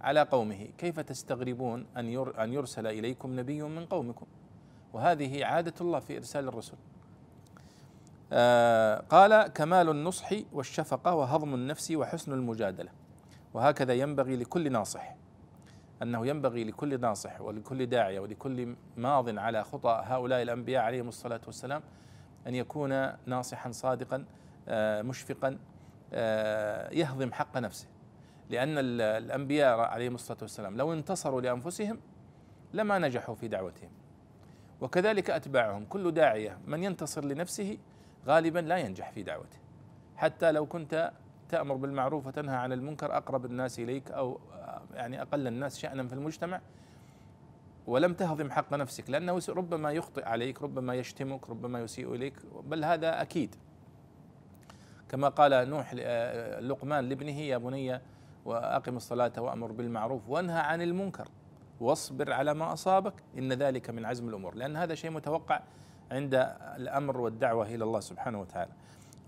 على 0.00 0.22
قومه. 0.22 0.68
كيف 0.78 1.00
تستغربون 1.00 1.86
أن 1.96 2.32
أن 2.38 2.52
يرسل 2.52 2.86
إليكم 2.86 3.40
نبي 3.40 3.62
من 3.62 3.86
قومكم؟ 3.86 4.26
وهذه 4.92 5.44
عادة 5.44 5.74
الله 5.80 5.98
في 5.98 6.16
إرسال 6.16 6.48
الرسل. 6.48 6.76
آه، 8.32 8.96
قال 9.10 9.46
كمال 9.46 9.88
النصح 9.88 10.32
والشفقة 10.52 11.14
وهضم 11.14 11.54
النفس 11.54 11.90
وحسن 11.90 12.32
المجادلة. 12.32 12.90
وهكذا 13.54 13.94
ينبغي 13.94 14.36
لكل 14.36 14.72
ناصح. 14.72 15.16
أنه 16.02 16.26
ينبغي 16.26 16.64
لكل 16.64 17.00
ناصح 17.00 17.40
ولكل 17.40 17.86
داعية 17.86 18.20
ولكل 18.20 18.74
ماض 18.96 19.38
على 19.38 19.64
خطى 19.64 20.02
هؤلاء 20.06 20.42
الأنبياء 20.42 20.82
عليهم 20.82 21.08
الصلاة 21.08 21.40
والسلام 21.46 21.82
أن 22.46 22.54
يكون 22.54 23.12
ناصحا 23.26 23.70
صادقا 23.70 24.24
آه، 24.68 25.02
مشفقا 25.02 25.58
آه، 26.12 26.90
يهضم 26.92 27.32
حق 27.32 27.58
نفسه. 27.58 27.86
لأن 28.50 28.74
الأنبياء 28.78 29.78
عليهم 29.78 30.14
الصلاة 30.14 30.38
والسلام 30.42 30.76
لو 30.76 30.92
انتصروا 30.92 31.40
لأنفسهم 31.40 32.00
لما 32.72 32.98
نجحوا 32.98 33.34
في 33.34 33.48
دعوتهم. 33.48 33.90
وكذلك 34.80 35.30
أتباعهم 35.30 35.84
كل 35.84 36.12
داعية 36.12 36.58
من 36.66 36.82
ينتصر 36.82 37.24
لنفسه 37.24 37.78
غالبا 38.26 38.58
لا 38.58 38.76
ينجح 38.76 39.10
في 39.10 39.22
دعوته. 39.22 39.58
حتى 40.16 40.52
لو 40.52 40.66
كنت 40.66 41.12
تأمر 41.48 41.74
بالمعروف 41.74 42.26
وتنهى 42.26 42.56
عن 42.56 42.72
المنكر 42.72 43.16
أقرب 43.16 43.44
الناس 43.44 43.78
إليك 43.78 44.10
أو 44.10 44.40
يعني 44.94 45.22
أقل 45.22 45.46
الناس 45.46 45.78
شأنا 45.78 46.08
في 46.08 46.12
المجتمع 46.14 46.60
ولم 47.86 48.14
تهضم 48.14 48.50
حق 48.50 48.74
نفسك 48.74 49.10
لأنه 49.10 49.42
ربما 49.48 49.92
يخطئ 49.92 50.24
عليك 50.24 50.62
ربما 50.62 50.94
يشتمك 50.94 51.50
ربما 51.50 51.80
يسيء 51.80 52.14
إليك 52.14 52.34
بل 52.64 52.84
هذا 52.84 53.22
أكيد. 53.22 53.56
كما 55.08 55.28
قال 55.28 55.70
نوح 55.70 55.94
لقمان 56.60 57.08
لابنه 57.08 57.40
يا 57.40 57.58
بني 57.58 58.00
وأقم 58.44 58.96
الصلاة 58.96 59.32
وأمر 59.38 59.72
بالمعروف 59.72 60.28
وانهى 60.28 60.60
عن 60.60 60.82
المنكر 60.82 61.28
واصبر 61.80 62.32
على 62.32 62.54
ما 62.54 62.72
أصابك 62.72 63.14
إن 63.38 63.52
ذلك 63.52 63.90
من 63.90 64.04
عزم 64.04 64.28
الأمور. 64.28 64.54
لأن 64.54 64.76
هذا 64.76 64.94
شيء 64.94 65.10
متوقع 65.10 65.60
عند 66.10 66.34
الأمر 66.76 67.20
والدعوة 67.20 67.66
إلى 67.66 67.84
الله 67.84 68.00
سبحانه 68.00 68.40
وتعالى. 68.40 68.72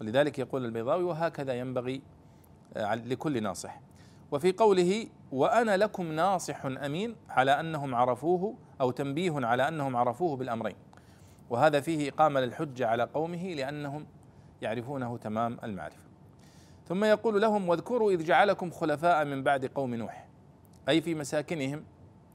ولذلك 0.01 0.39
يقول 0.39 0.65
البيضاوي 0.65 1.05
وهكذا 1.05 1.55
ينبغي 1.55 2.03
آه، 2.77 2.95
لكل 2.95 3.43
ناصح. 3.43 3.81
وفي 4.31 4.53
قوله 4.53 5.07
وأنا 5.33 5.77
لكم 5.77 6.13
ناصح 6.13 6.67
أمين 6.67 7.17
على 7.29 7.61
أنهم 7.61 7.95
عرفوه 7.95 8.55
أو 8.81 8.91
تنبيه 8.91 9.47
على 9.47 9.69
أنهم 9.69 9.97
عرفوه 9.97 10.37
بالأمرين. 10.37 10.77
وهذا 11.51 11.81
فيه 11.81 12.09
إقامة 12.11 12.41
للحجة 12.41 12.87
على 12.87 13.03
قومه 13.03 13.55
لأنهم 13.55 14.07
يعرفونه 14.63 15.17
تمام 15.17 15.59
المعرفة. 15.65 16.03
ثم 16.89 17.05
يقول 17.05 17.43
لهم 17.43 17.69
واذكروا 17.69 18.13
إذ 18.13 18.25
جعلكم 18.25 18.71
خلفاء 18.71 19.25
من 19.25 19.43
بعد 19.43 19.67
قوم 19.67 19.95
نوح. 19.95 20.27
أي 20.89 21.01
في 21.01 21.15
مساكنهم 21.15 21.85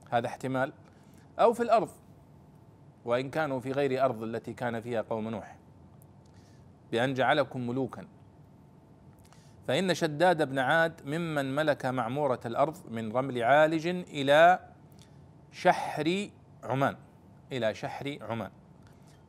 هذا 0.09 0.27
احتمال 0.27 0.73
أو 1.39 1.53
في 1.53 1.63
الأرض 1.63 1.89
وإن 3.05 3.29
كانوا 3.29 3.59
في 3.59 3.71
غير 3.71 4.05
أرض 4.05 4.23
التي 4.23 4.53
كان 4.53 4.81
فيها 4.81 5.01
قوم 5.01 5.29
نوح. 5.29 5.57
بأن 6.91 7.13
جعلكم 7.13 7.67
ملوكا. 7.67 8.07
فإن 9.71 9.93
شداد 9.93 10.49
بن 10.49 10.59
عاد 10.59 11.01
ممن 11.05 11.55
ملك 11.55 11.85
معمورة 11.85 12.39
الأرض 12.45 12.77
من 12.89 13.11
رمل 13.11 13.43
عالج 13.43 13.87
إلى 13.87 14.59
شحر 15.51 16.29
عمان 16.63 16.97
إلى 17.51 17.73
شحر 17.75 18.17
عمان. 18.21 18.49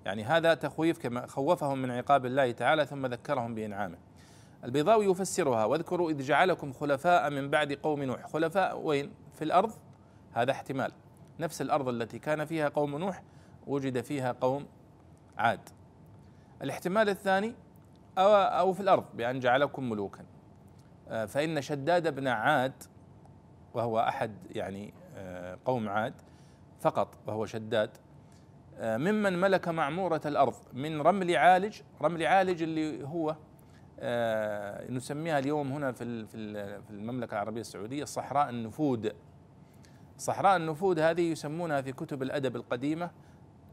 يعني 0.04 0.25
هذا 0.25 0.54
تخويف 0.54 0.99
كما 0.99 1.26
خوفهم 1.26 1.82
من 1.82 1.90
عقاب 1.90 2.26
الله 2.26 2.50
تعالى 2.50 2.87
ثم 2.87 3.06
ذكرهم 3.06 3.54
بإنعامه. 3.54 3.96
البيضاوي 4.64 5.06
يفسرها 5.06 5.64
واذكروا 5.64 6.11
إذ 6.11 6.22
جعلكم 6.22 6.72
خلفاء 6.72 7.30
من 7.30 7.50
بعد 7.50 7.72
قوم 7.72 8.02
نوح. 8.02 8.26
خلفاء 8.26 8.78
وين؟ 8.78 9.12
في 9.34 9.44
الأرض؟ 9.44 9.72
هذا 10.32 10.50
احتمال. 10.50 10.92
نفس 11.40 11.62
الأرض 11.62 11.88
التي 11.88 12.18
كان 12.18 12.44
فيها 12.44 12.68
قوم 12.68 12.99
نوح 12.99 13.22
وجد 13.66 14.00
فيها 14.00 14.32
قوم 14.32 14.66
عاد. 15.38 15.68
الاحتمال 16.62 17.08
الثاني 17.08 17.54
أو, 18.19 18.35
أو 18.35 18.73
في 18.73 18.81
الأرض 18.81 19.04
بأن 19.14 19.40
جعلكم 19.40 19.90
ملوكا. 19.90 20.25
آه، 21.09 21.25
فإن 21.25 21.61
شداد 21.61 22.14
بن 22.14 22.28
عاد 22.28 22.83
وهو 23.75 24.00
أحد 24.00 24.33
يعني 24.50 24.95
آه، 25.16 25.59
قوم 25.64 25.88
عاد 25.88 26.14
فقط 26.81 27.19
وهو 27.26 27.47
شداد 27.47 27.90
آه، 28.78 28.97
ممن 28.97 29.40
ملك 29.40 29.69
معمورة 29.69 30.21
الأرض 30.26 30.54
من 30.73 31.00
رمل 31.00 31.37
عالج 31.37 31.81
رمل 32.02 32.26
عالج 32.26 32.62
اللي 32.62 33.07
هو 33.07 33.37
نسميها 34.90 35.38
اليوم 35.38 35.73
هنا 35.73 35.92
في 35.92 36.26
في 36.26 36.90
المملكة 36.90 37.33
العربية 37.35 37.61
السعودية 37.61 38.04
صحراء 38.04 38.50
النفود. 38.50 39.12
صحراء 40.19 40.57
النفود 40.57 40.99
هذه 40.99 41.21
يسمونها 41.21 41.81
في 41.81 41.92
كتب 41.92 42.23
الأدب 42.23 42.57
القديمة 42.57 43.11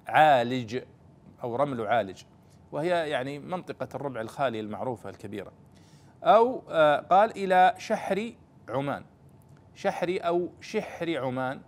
عالج 0.08 0.82
أو 1.44 1.56
رمل 1.56 1.88
عالج. 1.88 2.22
وهي 2.72 3.10
يعني 3.10 3.40
منطقة 3.40 3.88
الربع 3.96 4.22
الخالي 4.22 4.60
المعروفة 4.60 5.10
الكبيرة. 5.10 5.52
أو 6.24 6.64
آه، 6.70 7.00
قال 7.00 7.32
إلى 7.32 7.76
شحر 7.78 8.34
عمان. 8.70 9.04
شحري 9.76 10.18
أو 10.18 10.50
شحر 10.62 11.18
عمان 11.18 11.62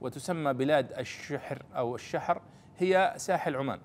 وتسمى 0.00 0.52
بلاد 0.52 0.92
الشحر 0.98 1.62
أو 1.76 1.94
الشحر 1.94 2.42
هي 2.78 3.14
ساحل 3.16 3.56
عمان. 3.56 3.80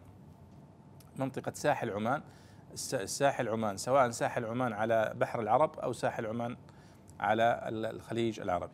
منطقة 1.15 1.51
ساحل 1.55 1.89
عمان 1.89 2.21
ساحل 3.05 3.49
عمان 3.49 3.77
سواء 3.77 4.09
ساحل 4.09 4.45
عمان 4.45 4.73
على 4.73 5.13
بحر 5.15 5.39
العرب 5.39 5.79
أو 5.79 5.93
ساحل 5.93 6.25
عمان 6.25 6.57
على 7.19 7.61
الخليج 7.65 8.39
العربي. 8.39 8.73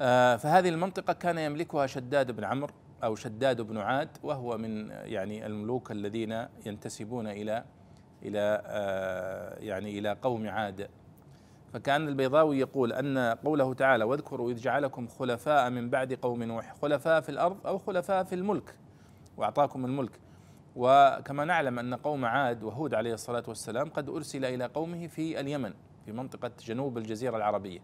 آه، 0.00 0.36
فهذه 0.36 0.68
المنطقة 0.68 1.12
كان 1.12 1.38
يملكها 1.38 1.86
شداد 1.86 2.30
بن 2.30 2.44
عمرو 2.44 2.74
أو 3.04 3.14
شداد 3.14 3.60
بن 3.60 3.78
عاد 3.78 4.08
وهو 4.22 4.58
من 4.58 4.90
يعني 4.90 5.46
الملوك 5.46 5.90
الذين 5.90 6.46
ينتسبون 6.66 7.26
إلى 7.26 7.64
إلى 8.22 8.62
آه، 8.66 9.58
يعني 9.58 9.98
إلى 9.98 10.16
قوم 10.22 10.48
عاد. 10.48 10.88
فكان 11.72 12.08
البيضاوي 12.08 12.58
يقول 12.58 12.92
أن 12.92 13.18
قوله 13.18 13.74
تعالى 13.74 14.04
واذكروا 14.04 14.50
إذ 14.50 14.56
جعلكم 14.56 15.08
خلفاء 15.08 15.70
من 15.70 15.90
بعد 15.90 16.12
قوم 16.12 16.42
نوح 16.42 16.74
خلفاء 16.82 17.20
في 17.20 17.28
الأرض 17.28 17.66
أو 17.66 17.78
خلفاء 17.78 18.24
في 18.24 18.34
الملك 18.34 18.74
وأعطاكم 19.36 19.84
الملك. 19.84 20.20
وكما 20.76 21.44
نعلم 21.44 21.78
أن 21.78 21.94
قوم 21.94 22.24
عاد 22.24 22.62
وهود 22.62 22.94
عليه 22.94 23.14
الصلاة 23.14 23.42
والسلام 23.48 23.90
قد 23.90 24.08
أرسل 24.08 24.44
إلى 24.44 24.64
قومه 24.64 25.06
في 25.06 25.40
اليمن 25.40 25.74
في 26.04 26.12
منطقة 26.12 26.50
جنوب 26.64 26.98
الجزيرة 26.98 27.36
العربية. 27.36 27.80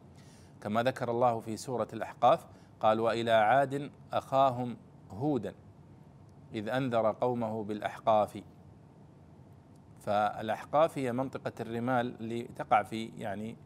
كما 0.61 0.83
ذكر 0.83 1.11
الله 1.11 1.41
في 1.41 1.57
سورة 1.57 1.89
الأحقاف 1.93 2.47
قال 2.81 3.01
وإلى 3.01 3.31
عاد 3.31 3.91
أخاهم 4.13 4.77
هودا 5.15 5.55
إذ 6.55 6.69
أنذر 6.69 7.13
قومه 7.13 7.65
بالأحقاف. 7.65 8.43
فالأحقاف 10.01 10.99
هي 10.99 11.13
منطقة 11.13 11.53
الرمال 11.61 12.21
اللي 12.21 12.43
تقع 12.43 12.83
في 12.83 13.11
يعني 13.19 13.57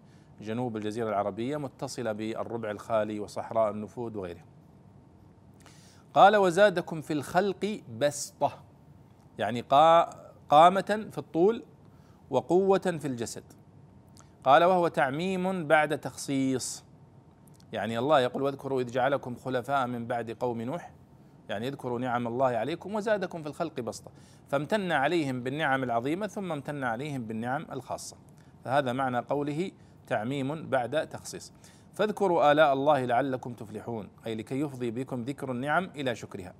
جنوب 0.41 0.77
الجزيرة 0.77 1.09
العربية 1.09 1.57
متصلة 1.57 2.13
بالربع 2.13 2.71
الخالي 2.71 3.21
وصحراء 3.21 3.71
النفود 3.71 4.17
وغيره 4.17 4.45
قال 6.15 6.37
وزادكم 6.37 7.01
في 7.01 7.13
الخلق 7.13 7.81
بسطة. 7.99 8.63
يعني 9.39 9.61
قامة 10.49 11.09
في 11.13 11.19
الطول 11.19 11.63
وقوة 12.31 12.79
في 12.79 13.09
الجسد. 13.09 13.45
قال 14.45 14.65
وهو 14.65 14.89
تعميم 14.89 15.69
بعد 15.69 15.99
تخصيص. 15.99 16.85
يعني 17.73 17.99
الله 17.99 18.21
يقول 18.21 18.43
واذكروا 18.43 18.81
إذ 18.81 18.91
جعلكم 18.91 19.37
خلفاء 19.37 19.87
من 19.87 20.07
بعد 20.07 20.31
قوم 20.31 20.63
نوح. 20.63 20.93
يعني 21.49 21.69
اذكروا 21.69 21.99
نعم 21.99 22.27
الله 22.27 22.47
عليكم 22.47 22.95
وزادكم 22.95 23.43
في 23.43 23.49
الخلق 23.49 23.81
بسطة. 23.81 24.11
فامتن 24.49 24.93
عليهم 24.93 25.43
بالنعم 25.43 25.83
العظيمة 25.83 26.27
ثم 26.27 26.53
امتن 26.53 26.85
عليهم 26.85 27.23
بالنعم 27.23 27.67
الخاصة. 27.73 28.17
فهذا 28.65 28.93
معنى 28.93 29.19
قوله 29.19 29.71
تعميم 30.07 30.71
بعد 30.71 31.09
تخصيص. 31.09 31.53
فاذكروا 31.95 32.53
آلاء 32.53 32.73
الله 32.73 33.05
لعلكم 33.05 33.53
تفلحون 33.53 34.09
أي 34.27 34.35
لكي 34.35 34.61
يفضي 34.61 34.91
بكم 34.91 35.23
ذكر 35.23 35.53
النعم 35.53 35.91
إلى 35.97 36.15
شكرها. 36.15 36.55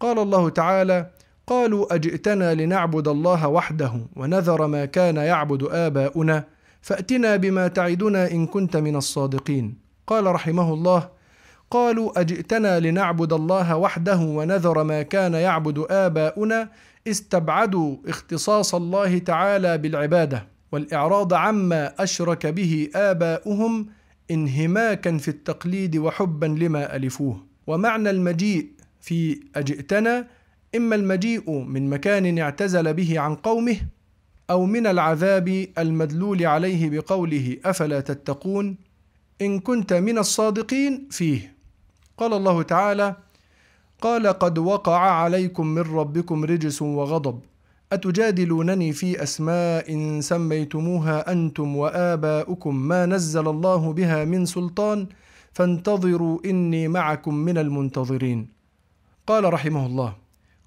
قال 0.00 0.18
الله 0.18 0.48
تعالى 0.48 1.10
قالوا 1.46 1.94
أجئتنا 1.94 2.54
لنعبد 2.54 3.08
الله 3.08 3.48
وحده 3.48 3.92
ونذر 4.16 4.66
ما 4.66 4.84
كان 4.84 5.16
يعبد 5.16 5.62
آباؤنا 5.62 6.44
فأتنا 6.80 7.36
بما 7.36 7.68
تعدنا 7.68 8.30
إن 8.30 8.46
كنت 8.46 8.76
من 8.76 8.96
الصادقين. 8.96 9.78
قال 10.06 10.26
رحمه 10.26 10.74
الله 10.74 11.08
قالوا 11.70 12.20
أجئتنا 12.20 12.80
لنعبد 12.80 13.32
الله 13.32 13.76
وحده 13.76 14.16
ونذر 14.16 14.84
ما 14.84 15.02
كان 15.02 15.34
يعبد 15.34 15.86
آباؤنا؟ 15.90 16.70
استبعدوا 17.06 17.96
اختصاص 18.06 18.74
الله 18.74 19.18
تعالى 19.18 19.78
بالعبادة 19.78 20.46
والإعراض 20.72 21.34
عما 21.34 22.02
أشرك 22.02 22.46
به 22.46 22.88
آباؤهم 22.94 23.86
انهماكا 24.30 25.18
في 25.18 25.28
التقليد 25.28 25.96
وحبا 25.96 26.46
لما 26.46 26.96
ألفوه. 26.96 27.46
ومعنى 27.66 28.10
المجيء 28.10 28.66
في 29.00 29.40
أجئتنا 29.56 30.26
إما 30.76 30.94
المجيء 30.96 31.50
من 31.50 31.90
مكان 31.90 32.38
اعتزل 32.38 32.94
به 32.94 33.20
عن 33.20 33.34
قومه 33.34 33.76
أو 34.50 34.66
من 34.66 34.86
العذاب 34.86 35.66
المدلول 35.78 36.46
عليه 36.46 36.90
بقوله 36.90 37.56
أفلا 37.64 38.00
تتقون؟ 38.00 38.76
إن 39.42 39.60
كنت 39.60 39.92
من 39.92 40.18
الصادقين 40.18 41.08
فيه. 41.10 41.57
قال 42.18 42.32
الله 42.34 42.62
تعالى 42.62 43.16
قال 44.00 44.26
قد 44.26 44.58
وقع 44.58 44.98
عليكم 44.98 45.66
من 45.66 45.82
ربكم 45.82 46.44
رجس 46.44 46.82
وغضب. 46.82 47.40
أتجادلونني 47.92 48.92
في 48.92 49.22
أسماء 49.22 50.20
سميتموها 50.20 51.32
أنتم 51.32 51.76
وآباؤكم 51.76 52.74
ما 52.74 53.06
نزل 53.06 53.48
الله 53.48 53.92
بها 53.92 54.24
من 54.24 54.46
سلطان 54.46 55.06
فانتظروا 55.52 56.38
إني 56.44 56.88
معكم 56.88 57.34
من 57.34 57.58
المنتظرين. 57.58 58.48
قال 59.26 59.52
رحمه 59.52 59.86
الله 59.86 60.14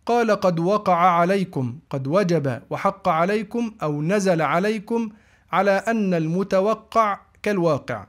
قال 0.06 0.32
قد 0.32 0.60
وقع 0.60 0.96
عليكم 0.96 1.80
قد 1.90 2.08
وجب 2.08 2.62
وحق 2.70 3.08
عليكم 3.10 3.72
أو 3.84 4.02
نزل 4.02 4.42
عليكم 4.42 5.10
على 5.52 5.72
أن 5.72 6.14
المتوقع 6.14 7.20
كالواقع. 7.44 8.06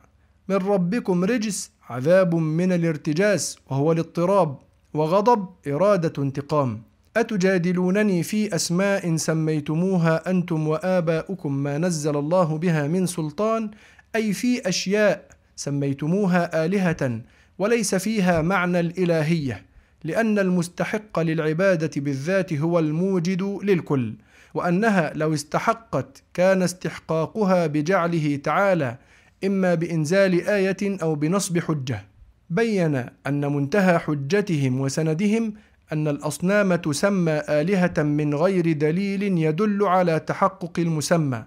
من 0.48 0.56
ربكم 0.56 1.24
رجس 1.24 1.70
عذاب 1.92 2.34
من 2.34 2.72
الارتجاس 2.72 3.58
وهو 3.70 3.92
الاضطراب 3.92 4.58
وغضب 4.94 5.48
إرادة 5.66 6.22
انتقام. 6.22 6.82
أتجادلونني 7.16 8.22
في 8.22 8.54
أسماء 8.54 9.16
سميتموها 9.16 10.30
أنتم 10.30 10.68
وآباؤكم 10.68 11.52
ما 11.54 11.78
نزل 11.78 12.16
الله 12.16 12.58
بها 12.58 12.86
من 12.88 13.06
سلطان؟ 13.06 13.70
أي 14.16 14.32
في 14.32 14.68
أشياء 14.68 15.28
سميتموها 15.56 16.64
آلهة 16.64 17.20
وليس 17.58 17.94
فيها 17.94 18.42
معنى 18.42 18.80
الإلهية 18.80 19.64
لأن 20.04 20.38
المستحق 20.38 21.20
للعبادة 21.20 21.90
بالذات 21.96 22.52
هو 22.52 22.78
الموجد 22.78 23.42
للكل 23.62 24.14
وأنها 24.54 25.12
لو 25.14 25.34
استحقت 25.34 26.22
كان 26.34 26.62
استحقاقها 26.62 27.66
بجعله 27.66 28.36
تعالى 28.36 28.96
إما 29.44 29.74
بإنزال 29.74 30.48
آية 30.48 31.02
أو 31.02 31.14
بنصب 31.14 31.58
حجة. 31.58 32.04
بين 32.50 33.04
أن 33.26 33.52
منتهى 33.52 33.98
حجتهم 33.98 34.80
وسندهم 34.80 35.54
أن 35.92 36.08
الأصنام 36.08 36.74
تسمى 36.74 37.32
آلهة 37.32 38.02
من 38.02 38.34
غير 38.34 38.72
دليل 38.72 39.22
يدل 39.22 39.84
على 39.86 40.20
تحقق 40.20 40.78
المسمى 40.78 41.44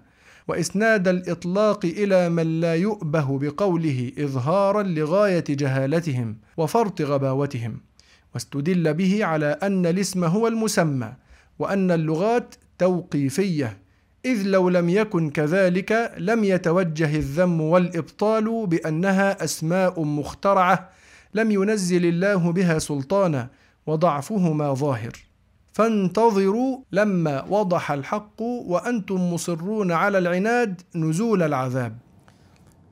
وإسناد 0.48 1.08
الإطلاق 1.08 1.84
إلى 1.84 2.28
من 2.28 2.60
لا 2.60 2.74
يؤبه 2.74 3.38
بقوله 3.38 4.12
إظهارا 4.18 4.82
لغاية 4.82 5.44
جهالتهم 5.48 6.36
وفرط 6.56 7.02
غباوتهم. 7.02 7.80
واستدل 8.34 8.94
به 8.94 9.24
على 9.24 9.46
أن 9.46 9.86
الاسم 9.86 10.24
هو 10.24 10.48
المسمى 10.48 11.12
وأن 11.58 11.90
اللغات 11.90 12.54
توقيفية. 12.78 13.78
إذ 14.26 14.42
لو 14.42 14.68
لم 14.68 14.88
يكن 14.88 15.30
كذلك 15.30 16.14
لم 16.18 16.44
يتوجه 16.44 17.16
الذم 17.16 17.60
والإبطال 17.60 18.66
بأنها 18.66 19.44
أسماء 19.44 20.02
مخترعة 20.02 20.90
لم 21.34 21.50
ينزل 21.50 22.06
الله 22.06 22.52
بها 22.52 22.78
سلطانا 22.78 23.48
وضعفهما 23.86 24.74
ظاهر. 24.74 25.12
فانتظروا 25.72 26.78
لما 26.92 27.44
وضح 27.50 27.92
الحق 27.92 28.42
وأنتم 28.42 29.32
مصرون 29.34 29.92
على 29.92 30.18
العناد 30.18 30.82
نزول 30.94 31.42
العذاب. 31.42 31.98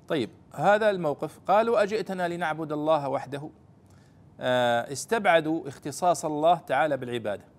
طيب 0.08 0.30
هذا 0.52 0.90
الموقف. 0.90 1.38
قالوا 1.48 1.82
أجئتنا 1.82 2.28
لنعبد 2.28 2.72
الله 2.72 3.08
وحده؟ 3.08 3.50
آه، 4.40 4.92
استبعدوا 4.92 5.68
اختصاص 5.68 6.24
الله 6.24 6.54
تعالى 6.54 6.96
بالعبادة. 6.96 7.53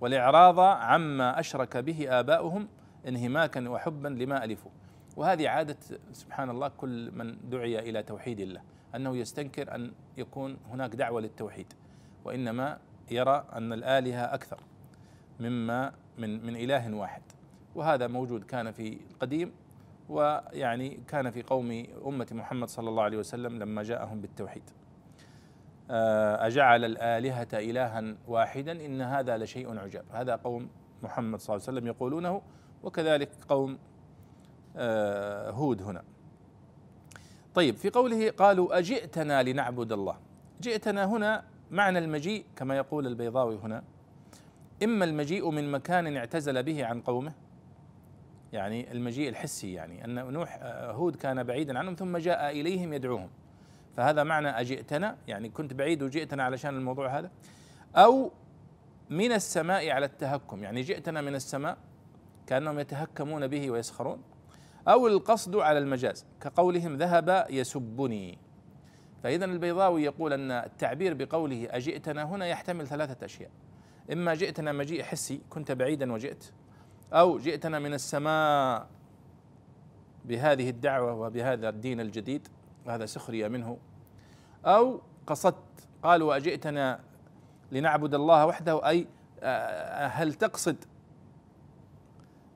والإعراض 0.00 0.60
عما 0.60 1.40
أشرك 1.40 1.76
به 1.76 2.20
آباؤهم 2.20 2.68
انهماكا 3.08 3.68
وحبا 3.68 4.08
لما 4.08 4.44
ألفوا. 4.44 4.70
وهذه 5.16 5.48
عادة 5.48 5.76
سبحان 6.12 6.50
الله 6.50 6.68
كل 6.68 7.10
من 7.10 7.50
دعي 7.50 7.78
إلى 7.78 8.02
توحيد 8.02 8.40
الله 8.40 8.60
أنه 8.94 9.16
يستنكر 9.16 9.74
أن 9.74 9.92
يكون 10.16 10.56
هناك 10.70 10.94
دعوة 10.96 11.20
للتوحيد. 11.20 11.72
وإنما 12.24 12.78
يرى 13.10 13.44
أن 13.52 13.72
الآلهة 13.72 14.34
أكثر 14.34 14.60
مما 15.40 15.92
من 16.18 16.46
من 16.46 16.56
إله 16.56 16.94
واحد. 16.94 17.22
وهذا 17.74 18.06
موجود 18.06 18.44
كان 18.44 18.70
في 18.72 18.98
القديم 19.10 19.52
ويعني 20.08 21.00
كان 21.08 21.30
في 21.30 21.42
قوم 21.42 21.86
أمة 22.06 22.26
محمد 22.32 22.68
صلى 22.68 22.88
الله 22.88 23.02
عليه 23.02 23.18
وسلم 23.18 23.58
لما 23.58 23.82
جاءهم 23.82 24.20
بالتوحيد. 24.20 24.70
أجعل 25.90 26.84
الآلهة 26.84 27.48
إلها 27.52 28.14
واحدا 28.26 28.72
إن 28.86 29.00
هذا 29.00 29.36
لشيء 29.36 29.78
عجاب. 29.78 30.04
هذا 30.12 30.36
قوم 30.36 30.68
محمد 31.02 31.40
صلى 31.40 31.56
الله 31.56 31.66
عليه 31.68 31.78
وسلم 31.78 31.86
يقولونه 31.86 32.42
وكذلك 32.82 33.28
قوم 33.48 33.78
آه، 34.76 35.50
هود 35.50 35.82
هنا. 35.82 36.02
طيب 37.54 37.76
في 37.76 37.90
قوله 37.90 38.30
قالوا 38.30 38.78
أجئتنا 38.78 39.42
لنعبد 39.42 39.92
الله. 39.92 40.16
جئتنا 40.60 41.04
هنا 41.04 41.44
معنى 41.70 41.98
المجيء 41.98 42.44
كما 42.56 42.76
يقول 42.76 43.06
البيضاوي 43.06 43.58
هنا. 43.58 43.82
إما 44.82 45.04
المجيء 45.04 45.50
من 45.50 45.70
مكان 45.70 46.16
اعتزل 46.16 46.62
به 46.62 46.86
عن 46.86 47.00
قومه 47.00 47.32
يعني 48.52 48.92
المجيء 48.92 49.28
الحسي 49.28 49.72
يعني 49.72 50.04
أن 50.04 50.32
نوح 50.32 50.58
آه، 50.62 50.92
هود 50.92 51.16
كان 51.16 51.42
بعيدا 51.42 51.78
عنهم 51.78 51.94
ثم 51.94 52.16
جاء 52.16 52.50
إليهم 52.50 52.92
يدعوهم. 52.92 53.28
فهذا 53.98 54.22
معنى 54.22 54.48
أجئتنا؟ 54.48 55.16
يعني 55.28 55.48
كنت 55.48 55.74
بعيد 55.74 56.02
وجئتنا 56.02 56.42
علشان 56.42 56.76
الموضوع 56.76 57.18
هذا؟ 57.18 57.30
أو 57.96 58.32
من 59.10 59.32
السماء 59.32 59.90
على 59.90 60.06
التهكم 60.06 60.62
يعني 60.62 60.82
جئتنا 60.82 61.20
من 61.20 61.34
السماء 61.34 61.78
كأنهم 62.46 62.78
يتهكمون 62.78 63.46
به 63.46 63.70
ويسخرون؟ 63.70 64.22
أو 64.88 65.06
القصد 65.06 65.56
على 65.56 65.78
المجاز 65.78 66.26
كقولهم 66.40 66.96
ذهب 66.96 67.46
يسبني. 67.50 68.38
فإذا 69.22 69.44
البيضاوي 69.44 70.02
يقول 70.04 70.32
أن 70.32 70.50
التعبير 70.50 71.14
بقوله 71.14 71.68
أجئتنا 71.70 72.22
هنا 72.22 72.46
يحتمل 72.46 72.86
ثلاثة 72.86 73.24
أشياء. 73.26 73.50
إما 74.12 74.34
جئتنا 74.34 74.72
مجيء 74.72 75.02
حسي 75.02 75.40
كنت 75.50 75.72
بعيدا 75.72 76.12
وجئت 76.12 76.52
أو 77.12 77.38
جئتنا 77.38 77.78
من 77.78 77.94
السماء 77.94 78.88
بهذه 80.24 80.70
الدعوة 80.70 81.14
وبهذا 81.14 81.68
الدين 81.68 82.00
الجديد. 82.00 82.48
وهذا 82.88 83.06
سخرية 83.06 83.48
منه. 83.48 83.78
أو 84.66 85.00
قصدت 85.26 85.54
قالوا 86.02 86.36
أجئتنا 86.36 87.00
لنعبد 87.72 88.14
الله 88.14 88.46
وحده 88.46 88.88
أي 88.88 89.06
آه، 89.42 90.06
هل 90.06 90.34
تقصد 90.34 90.84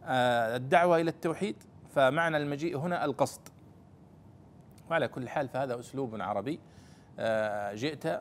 آه، 0.04 0.56
الدعوة 0.56 1.00
إلى 1.00 1.10
التوحيد؟ 1.10 1.56
فمعنى 1.94 2.36
المجيء 2.36 2.78
هنا 2.78 3.04
القصد. 3.04 3.40
وعلى 4.90 5.08
كل 5.08 5.28
حال 5.28 5.48
فهذا 5.48 5.78
أسلوب 5.78 6.20
عربي. 6.20 6.60
آه، 7.18 7.74
جئت 7.74 8.20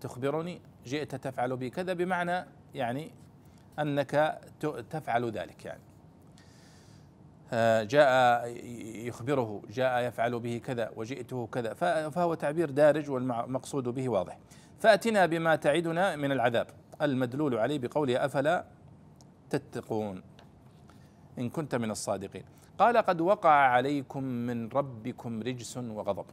تخبرني 0.00 0.60
جئت 0.86 1.14
تفعل 1.14 1.56
بي 1.56 1.70
كذا 1.70 1.92
بمعنى 1.92 2.46
يعني 2.74 3.10
أنك 3.78 4.40
تفعل 4.90 5.30
ذلك 5.30 5.64
يعني. 5.64 5.89
جاء 7.82 8.46
يخبره 9.06 9.62
جاء 9.70 10.00
يفعل 10.00 10.40
به 10.40 10.60
كذا 10.64 10.90
وجئته 10.96 11.46
كذا 11.46 11.74
فهو 12.10 12.34
تعبير 12.34 12.70
دارج 12.70 13.10
والمقصود 13.10 13.88
به 13.88 14.08
واضح. 14.08 14.38
فأتنا 14.78 15.26
بما 15.26 15.56
تعدنا 15.56 16.16
من 16.16 16.32
العذاب 16.32 16.66
المدلول 17.02 17.58
عليه 17.58 17.78
بقوله 17.78 18.24
أفلا 18.24 18.64
تتقون 19.50 20.22
إن 21.38 21.48
كنت 21.48 21.74
من 21.74 21.90
الصادقين. 21.90 22.44
قال 22.78 22.96
قد 22.96 23.20
وقع 23.20 23.50
عليكم 23.50 24.24
من 24.24 24.68
ربكم 24.68 25.42
رجس 25.42 25.76
وغضب. 25.76 26.26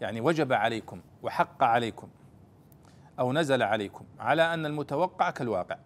يعني 0.00 0.20
وجب 0.20 0.52
عليكم 0.52 1.00
وحق 1.22 1.62
عليكم 1.62 2.08
أو 3.18 3.32
نزل 3.32 3.62
عليكم 3.62 4.04
على 4.18 4.54
أن 4.54 4.66
المتوقع 4.66 5.30
كالواقع. 5.30 5.76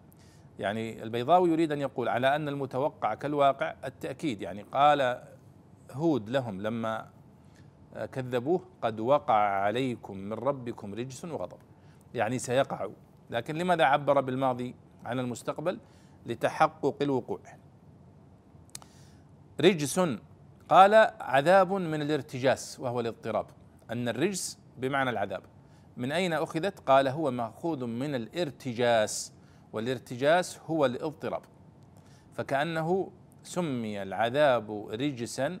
يعني 0.59 1.03
البيضاوي 1.03 1.49
يريد 1.49 1.71
أن 1.71 1.81
يقول 1.81 2.09
على 2.09 2.35
أن 2.35 2.47
المتوقع 2.47 3.13
كالواقع 3.13 3.75
التأكيد 3.85 4.41
يعني 4.41 4.61
قال 4.61 5.23
هود 5.91 6.29
لهم 6.29 6.61
لما 6.61 7.09
كذبوه 8.11 8.61
قد 8.81 8.99
وقع 8.99 9.33
عليكم 9.33 10.17
من 10.17 10.33
ربكم 10.33 10.93
رجس 10.93 11.25
وغضب. 11.25 11.57
يعني 12.13 12.39
سيقع. 12.39 12.87
لكن 13.29 13.55
لماذا 13.55 13.83
عبر 13.83 14.21
بالماضي 14.21 14.75
عن 15.05 15.19
المستقبل؟ 15.19 15.79
لتحقق 16.25 16.95
الوقوع. 17.01 17.39
رجس 19.61 19.99
قال 20.69 21.11
عذاب 21.21 21.73
من 21.73 22.01
الارتجاس 22.01 22.79
وهو 22.79 22.99
الاضطراب. 22.99 23.45
أن 23.91 24.07
الرجس 24.07 24.59
بمعنى 24.77 25.09
العذاب. 25.09 25.41
من 25.97 26.11
أين 26.11 26.33
أخذت؟ 26.33 26.79
قال 26.79 27.07
هو 27.07 27.31
مأخوذ 27.31 27.85
من 27.85 28.15
الارتجاس. 28.15 29.33
والارتجاس 29.73 30.59
هو 30.67 30.85
الاضطراب. 30.85 31.41
فكأنه 32.33 33.11
سمي 33.43 34.03
العذاب 34.03 34.87
رجسا 34.87 35.59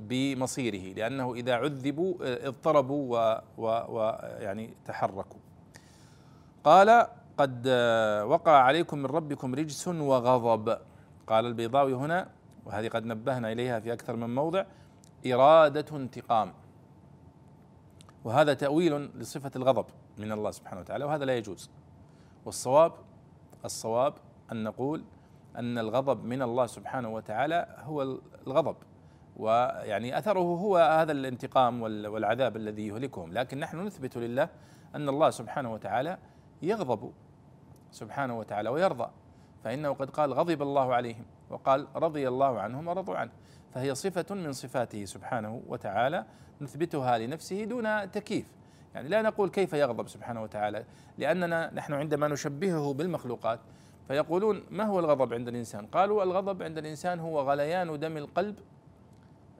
بمصيره 0.00 0.94
لأنه 0.94 1.34
إذا 1.34 1.54
عذبوا 1.54 2.14
اضطربوا 2.48 3.40
ويعني 3.58 4.74
تحركوا. 4.84 5.40
قال 6.64 7.06
قد 7.38 7.68
وقع 8.26 8.52
عليكم 8.52 8.98
من 8.98 9.06
ربكم 9.06 9.54
رجس 9.54 9.88
وغضب. 9.88 10.78
قال 11.26 11.46
البيضاوي 11.46 11.94
هنا 11.94 12.28
وهذه 12.64 12.88
قد 12.88 13.04
نبهنا 13.06 13.52
إليها 13.52 13.80
في 13.80 13.92
أكثر 13.92 14.16
من 14.16 14.34
موضع 14.34 14.64
إرادة 15.26 15.96
انتقام. 15.96 16.52
وهذا 18.24 18.54
تأويل 18.54 19.10
لصفة 19.18 19.50
الغضب 19.56 19.84
من 20.18 20.32
الله 20.32 20.50
سبحانه 20.50 20.80
وتعالى 20.80 21.04
وهذا 21.04 21.24
لا 21.24 21.36
يجوز. 21.36 21.70
والصواب 22.46 22.92
الصواب 23.64 24.14
أن 24.52 24.64
نقول 24.64 25.04
أن 25.56 25.78
الغضب 25.78 26.24
من 26.24 26.42
الله 26.42 26.66
سبحانه 26.66 27.08
وتعالى 27.08 27.66
هو 27.78 28.02
الغضب. 28.46 28.76
ويعني 29.36 30.18
أثره 30.18 30.40
هو 30.40 30.76
هذا 30.76 31.12
الانتقام 31.12 31.82
والعذاب 31.82 32.56
الذي 32.56 32.88
يهلكهم. 32.88 33.32
لكن 33.32 33.60
نحن 33.60 33.86
نثبت 33.86 34.16
لله 34.16 34.48
أن 34.94 35.08
الله 35.08 35.30
سبحانه 35.30 35.72
وتعالى 35.72 36.18
يغضب 36.62 37.12
سبحانه 37.90 38.38
وتعالى 38.38 38.68
ويرضى. 38.68 39.10
فإنه 39.64 39.92
قد 39.92 40.10
قال 40.10 40.32
غضب 40.34 40.62
الله 40.62 40.94
عليهم 40.94 41.24
وقال 41.50 41.86
رضي 41.96 42.28
الله 42.28 42.60
عنهم 42.60 42.88
ورضوا 42.88 43.16
عنه. 43.16 43.30
فهي 43.74 43.94
صفة 43.94 44.34
من 44.34 44.52
صفاته 44.52 45.04
سبحانه 45.04 45.62
وتعالى 45.66 46.24
نثبتها 46.60 47.18
لنفسه 47.18 47.64
دون 47.64 48.10
تكييف. 48.10 48.55
يعني 48.96 49.08
لا 49.08 49.22
نقول 49.22 49.48
كيف 49.50 49.72
يغضب 49.72 50.08
سبحانه 50.08 50.42
وتعالى 50.42 50.84
لأننا 51.18 51.74
نحن 51.74 51.92
عندما 51.92 52.28
نشبهه 52.28 52.94
بالمخلوقات 52.94 53.60
فيقولون 54.08 54.62
ما 54.70 54.84
هو 54.84 54.98
الغضب 54.98 55.34
عند 55.34 55.48
الإنسان؟ 55.48 55.86
قالوا 55.86 56.22
الغضب 56.22 56.62
عند 56.62 56.78
الإنسان 56.78 57.20
هو 57.20 57.40
غليان 57.40 58.00
دم 58.00 58.16
القلب 58.16 58.58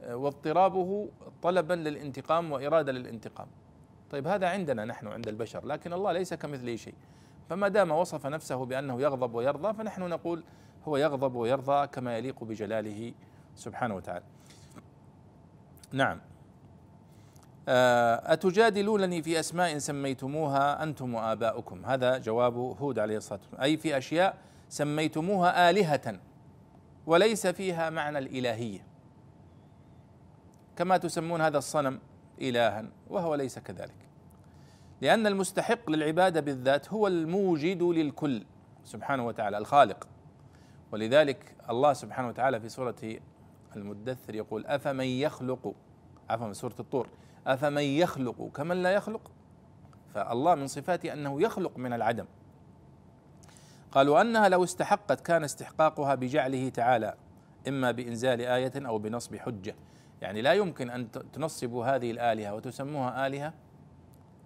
واضطرابه 0.08 1.08
طلبا 1.42 1.74
للانتقام 1.74 2.52
وإرادة 2.52 2.92
للانتقام. 2.92 3.46
طيب 4.10 4.26
هذا 4.26 4.48
عندنا 4.48 4.84
نحن 4.84 5.06
عند 5.06 5.28
البشر، 5.28 5.66
لكن 5.66 5.92
الله 5.92 6.12
ليس 6.12 6.34
كمثله 6.34 6.76
شيء. 6.76 6.94
فما 7.50 7.68
دام 7.68 7.90
وصف 7.90 8.26
نفسه 8.26 8.64
بأنه 8.64 9.00
يغضب 9.00 9.34
ويرضى 9.34 9.74
فنحن 9.74 10.02
نقول 10.02 10.42
هو 10.88 10.96
يغضب 10.96 11.34
ويرضى 11.34 11.86
كما 11.86 12.18
يليق 12.18 12.44
بجلاله 12.44 13.12
سبحانه 13.56 13.96
وتعالى. 13.96 14.24
نعم. 15.92 16.20
آه، 17.68 18.32
أتجادلونني 18.32 19.22
في 19.22 19.40
أسماء 19.40 19.78
سميتموها 19.78 20.82
أنتم 20.82 21.14
وآباؤكم؟ 21.14 21.84
هذا 21.84 22.18
جواب 22.18 22.56
هود 22.56 22.98
عليه 22.98 23.16
الصلاة 23.16 23.38
والسلام. 23.38 23.62
أي 23.62 23.76
في 23.76 23.98
أشياء 23.98 24.38
سميتموها 24.68 25.70
آلهة 25.70 26.20
وليس 27.06 27.46
فيها 27.46 27.90
معنى 27.90 28.18
الإلهية 28.18 28.86
كما 30.76 30.96
تسمون 30.96 31.40
هذا 31.40 31.58
الصنم 31.58 31.98
إلها 32.40 32.84
وهو 33.10 33.34
ليس 33.34 33.58
كذلك. 33.58 34.08
لأن 35.00 35.26
المستحق 35.26 35.90
للعبادة 35.90 36.40
بالذات 36.40 36.92
هو 36.92 37.06
الموجد 37.06 37.82
للكل 37.82 38.44
سبحانه 38.84 39.26
وتعالى 39.26 39.58
الخالق. 39.58 40.08
ولذلك 40.92 41.54
الله 41.70 41.92
سبحانه 41.92 42.28
وتعالى 42.28 42.60
في 42.60 42.68
سورة 42.68 42.96
المدثر 43.76 44.34
يقول 44.34 44.66
أفمن 44.66 45.04
يخلق؟ 45.04 45.74
عفوا 46.30 46.52
سورة 46.52 46.74
الطور. 46.80 47.08
أفمن 47.46 47.82
يخلق 47.82 48.50
كمن 48.54 48.82
لا 48.82 48.90
يخلق؟ 48.90 49.30
فالله 50.14 50.54
من 50.54 50.66
صفاته 50.66 51.12
أنه 51.12 51.42
يخلق 51.42 51.78
من 51.78 51.92
العدم. 51.92 52.24
قالوا 53.92 54.20
أنها 54.20 54.48
لو 54.48 54.64
استحقت 54.64 55.20
كان 55.20 55.44
استحقاقها 55.44 56.14
بجعله 56.14 56.68
تعالى 56.68 57.14
إما 57.68 57.90
بإنزال 57.90 58.40
آية 58.40 58.72
أو 58.76 58.98
بنصب 58.98 59.36
حجة. 59.36 59.74
يعني 60.20 60.42
لا 60.42 60.52
يمكن 60.52 60.90
أن 60.90 61.10
تنصبوا 61.32 61.86
هذه 61.86 62.10
الآلهة 62.10 62.54
وتسموها 62.54 63.26
آلهة 63.26 63.54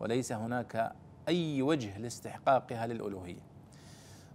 وليس 0.00 0.32
هناك 0.32 0.92
أي 1.28 1.62
وجه 1.62 1.98
لاستحقاقها 1.98 2.86
للألوهية. 2.86 3.40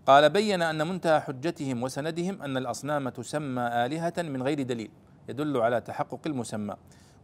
قال 0.05 0.29
بين 0.29 0.61
أن 0.61 0.87
منتهى 0.87 1.19
حجتهم 1.19 1.83
وسندهم 1.83 2.41
أن 2.41 2.57
الأصنام 2.57 3.09
تسمى 3.09 3.61
آلهة 3.61 4.13
من 4.17 4.43
غير 4.43 4.61
دليل 4.61 4.91
يدل 5.29 5.57
على 5.57 5.81
تحقق 5.81 6.19
المسمى. 6.25 6.75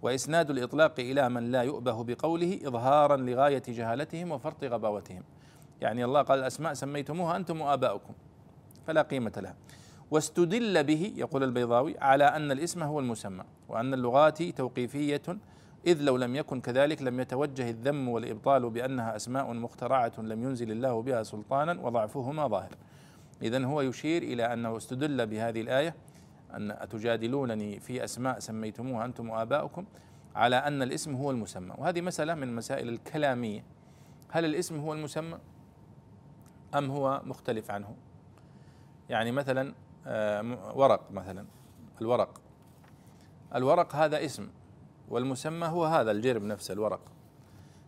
وإسناد 0.01 0.49
الإطلاق 0.49 0.99
إلى 0.99 1.29
من 1.29 1.51
لا 1.51 1.61
يؤبه 1.61 2.03
بقوله 2.03 2.59
إظهارا 2.65 3.17
لغاية 3.17 3.63
جهالتهم 3.67 4.31
وفرط 4.31 4.63
غباوتهم. 4.63 5.23
يعني 5.81 6.05
الله 6.05 6.21
قال 6.21 6.39
الأسماء 6.39 6.73
سميتموها 6.73 7.35
أنتم 7.35 7.61
وآباؤكم 7.61 8.13
فلا 8.87 9.01
قيمة 9.01 9.33
لها. 9.37 9.55
واستدل 10.11 10.83
به 10.83 11.13
يقول 11.15 11.43
البيضاوي 11.43 11.97
على 11.99 12.23
أن 12.23 12.51
الاسم 12.51 12.83
هو 12.83 12.99
المسمى 12.99 13.43
وأن 13.69 13.93
اللغات 13.93 14.43
توقيفية 14.43 15.21
إذ 15.87 16.01
لو 16.01 16.17
لم 16.17 16.35
يكن 16.35 16.61
كذلك 16.61 17.01
لم 17.01 17.19
يتوجه 17.19 17.69
الذم 17.69 18.09
والإبطال 18.09 18.69
بأنها 18.69 19.15
أسماء 19.15 19.53
مخترعة 19.53 20.11
لم 20.17 20.43
ينزل 20.43 20.71
الله 20.71 21.01
بها 21.01 21.23
سلطانا 21.23 21.81
وضعفهما 21.81 22.47
ظاهر. 22.47 22.75
إذا 23.41 23.65
هو 23.65 23.81
يشير 23.81 24.23
إلى 24.23 24.53
أنه 24.53 24.77
استدل 24.77 25.25
بهذه 25.25 25.61
الآية 25.61 25.95
أن 26.55 26.71
أتجادلونني 26.71 27.79
في 27.79 28.03
أسماء 28.03 28.39
سميتموها 28.39 29.05
أنتم 29.05 29.29
وآباؤكم 29.29 29.85
على 30.35 30.55
أن 30.55 30.81
الاسم 30.81 31.15
هو 31.15 31.31
المسمى. 31.31 31.75
وهذه 31.77 32.01
مسألة 32.01 32.35
من 32.35 32.43
المسائل 32.43 32.89
الكلامية. 32.89 33.63
هل 34.29 34.45
الاسم 34.45 34.79
هو 34.79 34.93
المسمى 34.93 35.37
أم 36.75 36.91
هو 36.91 37.21
مختلف 37.25 37.71
عنه؟ 37.71 37.95
يعني 39.09 39.31
مثلا 39.31 39.73
آه، 40.07 40.77
ورق 40.77 41.11
مثلا 41.11 41.45
الورق. 42.01 42.41
الورق 43.55 43.95
هذا 43.95 44.25
اسم 44.25 44.49
والمسمى 45.09 45.67
هو 45.67 45.85
هذا 45.85 46.11
الجرب 46.11 46.43
نفسه 46.43 46.73
الورق. 46.73 47.01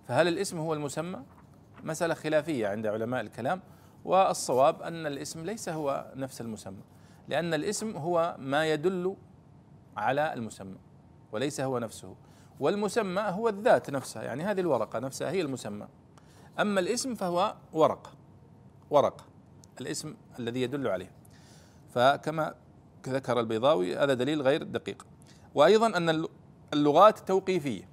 فهل 0.08 0.28
الاسم 0.28 0.58
هو 0.60 0.74
المسمى؟ 0.74 1.24
مسألة 1.84 2.14
خلافية 2.14 2.68
عند 2.68 2.88
علماء 2.88 3.22
الكلام 3.22 3.62
والصواب 4.06 4.82
أن 4.82 5.06
الاسم 5.06 5.46
ليس 5.46 5.70
هو 5.70 6.12
نفس 6.16 6.42
المسمى. 6.42 6.82
لأن 7.28 7.54
الاسم 7.54 7.98
هو 7.98 8.36
ما 8.40 8.72
يدل 8.72 9.16
على 9.98 10.34
المسمى 10.34 10.78
وليس 11.32 11.62
هو 11.62 11.80
نفسه. 11.80 12.16
والمسمى 12.60 13.22
هو 13.22 13.50
الذات 13.50 13.90
نفسها 13.90 14.24
يعني 14.24 14.44
هذه 14.44 14.62
الورقة 14.62 15.00
نفسها 15.00 15.32
هي 15.32 15.42
المسمى. 15.42 15.88
أما 16.60 16.80
الاسم 16.80 17.16
فهو 17.16 17.56
ورقة 17.74 18.12
ورقة 18.90 19.26
الاسم 19.82 20.16
الذي 20.40 20.62
يدل 20.62 20.88
عليه. 20.88 21.12
فكما 21.94 22.56
ذكر 23.08 23.40
البيضاوي 23.40 23.98
هذا 23.98 24.14
دليل 24.14 24.42
غير 24.42 24.64
دقيق. 24.64 25.06
وأيضا 25.56 25.98
أن 25.98 26.28
اللغات 26.74 27.20
توقيفية. 27.20 27.90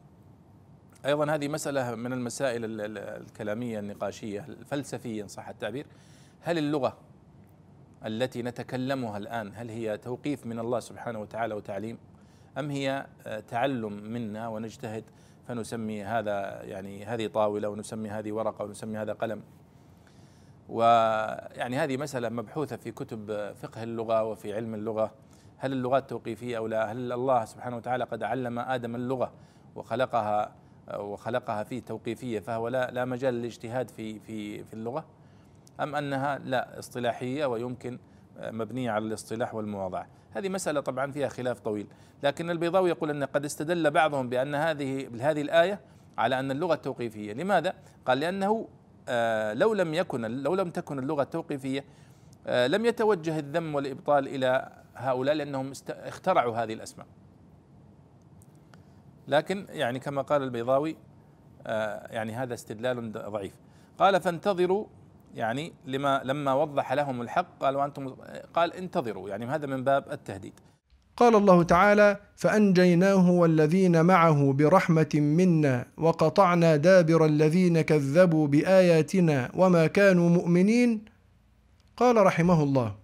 أيضا 1.07 1.35
هذه 1.35 1.49
مسألة 1.49 1.95
من 1.95 2.13
المسائل 2.13 2.63
الكلامية 2.97 3.79
النقاشية 3.79 4.45
الفلسفية 4.49 5.23
إن 5.23 5.29
صح 5.29 5.49
التعبير. 5.49 5.87
هل 6.41 6.59
اللغة 6.59 6.99
التي 8.07 8.43
نتكلمها 8.43 9.19
الآن 9.19 9.53
هل 9.55 9.71
هي 9.71 9.99
توقيف 9.99 10.47
من 10.47 10.59
الله 10.59 10.81
سبحانه 10.81 11.21
وتعالى 11.21 11.55
وتعليم 11.55 11.99
أم 12.59 12.71
هي 12.71 13.07
آه، 13.27 13.41
تعلم 13.41 13.93
منا 13.93 14.49
ونجتهد 14.49 15.05
فنسمي 15.49 16.05
هذا 16.05 16.63
يعني 16.63 17.05
هذه 17.05 17.27
طاولة 17.27 17.69
ونسمي 17.69 18.09
هذه 18.09 18.33
ورقة 18.33 18.65
ونسمي 18.65 18.99
هذا 18.99 19.13
قلم؟ 19.13 19.43
ويعني 20.69 21.77
هذه 21.77 21.97
مسألة 21.97 22.29
مبحوثة 22.29 22.77
في 22.77 22.91
كتب 22.91 23.53
فقه 23.55 23.83
اللغة 23.83 24.25
وفي 24.25 24.55
علم 24.55 24.75
اللغة. 24.75 25.15
هل 25.57 25.73
اللغات 25.73 26.11
توقيفية 26.11 26.57
أو 26.57 26.67
لا؟ 26.67 26.93
هل 26.93 27.13
الله 27.13 27.45
سبحانه 27.45 27.77
وتعالى 27.77 28.05
قد 28.05 28.23
علم 28.23 28.59
آدم 28.59 28.95
اللغة 28.95 29.33
وخلقها 29.77 30.53
وخلقها 30.99 31.63
في 31.63 31.81
توقيفية 31.81 32.41
فهو 32.41 32.69
لا 32.69 32.91
لا 32.91 33.05
مجال 33.05 33.35
للاجتهاد 33.35 33.89
في 33.89 34.21
في 34.21 34.65
في 34.65 34.75
اللغة؟ 34.75 35.05
أم 35.83 35.95
أنها 35.95 36.39
لا 36.39 36.79
اصطلاحية 36.79 37.47
ويمكن 37.47 37.99
مبنية 38.41 38.91
على 38.91 39.07
الاصطلاح 39.07 39.55
والمواضعة 39.55 40.07
هذه 40.31 40.49
مسألة 40.49 40.81
طبعا 40.81 41.13
فيها 41.13 41.29
خلاف 41.29 41.61
طويل. 41.61 41.87
لكن 42.23 42.51
البيضاوي 42.51 42.91
يقول 42.91 43.11
أن 43.11 43.25
قد 43.25 43.45
استدل 43.45 43.91
بعضهم 43.91 44.29
بأن 44.29 44.55
هذه 44.55 45.09
بهذه 45.09 45.41
الآية 45.41 45.81
على 46.19 46.39
أن 46.39 46.51
اللغة 46.51 46.75
توقيفية 46.75 47.33
لماذا؟ 47.33 47.75
قال 48.07 48.21
لأنه 48.21 48.69
آه، 49.09 49.53
لو 49.53 49.75
لم 49.75 49.95
يكن 49.95 50.43
لو 50.43 50.55
لم 50.55 50.71
تكن 50.71 50.99
اللغة 50.99 51.25
توقيفية 51.25 51.85
آه، 52.47 52.67
لم 52.67 52.87
يتوجه 52.87 53.39
الذم 53.39 53.75
والإبطال 53.75 54.29
إلى 54.29 54.73
هؤلاء 54.97 55.35
لأنهم 55.35 55.73
اخترعوا 55.91 56.57
هذه 56.57 56.75
الأسماء. 56.75 57.07
لكن 59.29 59.67
يعني 59.71 59.99
كما 59.99 60.23
قال 60.23 60.43
البيضاوي 60.43 60.97
آه، 61.67 62.07
يعني 62.13 62.33
هذا 62.33 62.55
استدلال 62.55 63.13
ضعيف. 63.13 63.55
قال 63.99 64.21
فانتظروا 64.21 64.87
يعني 65.35 65.73
لما 65.87 66.21
لما 66.25 66.53
وضح 66.55 66.93
لهم 66.93 67.21
الحق 67.23 67.59
قال 67.61 67.77
وأنتم 67.77 68.15
قال 68.55 68.73
انتظروا 68.73 69.29
يعني 69.29 69.47
هذا 69.47 69.67
من 69.67 69.85
باب 69.85 70.05
التهديد. 70.13 70.53
قال 71.17 71.35
الله 71.35 71.63
تعالى 71.63 72.17
فأنجيناه 72.37 73.31
والذين 73.31 74.05
معه 74.05 74.53
برحمة 74.53 75.09
منا 75.15 75.87
وقطعنا 75.97 76.77
دابر 76.77 77.25
الذين 77.25 77.81
كذبوا 77.81 78.47
بآياتنا 78.47 79.51
وما 79.55 79.87
كانوا 79.87 80.29
مؤمنين. 80.29 81.05
قال 81.97 82.17
رحمه 82.27 82.63
الله 82.63 82.95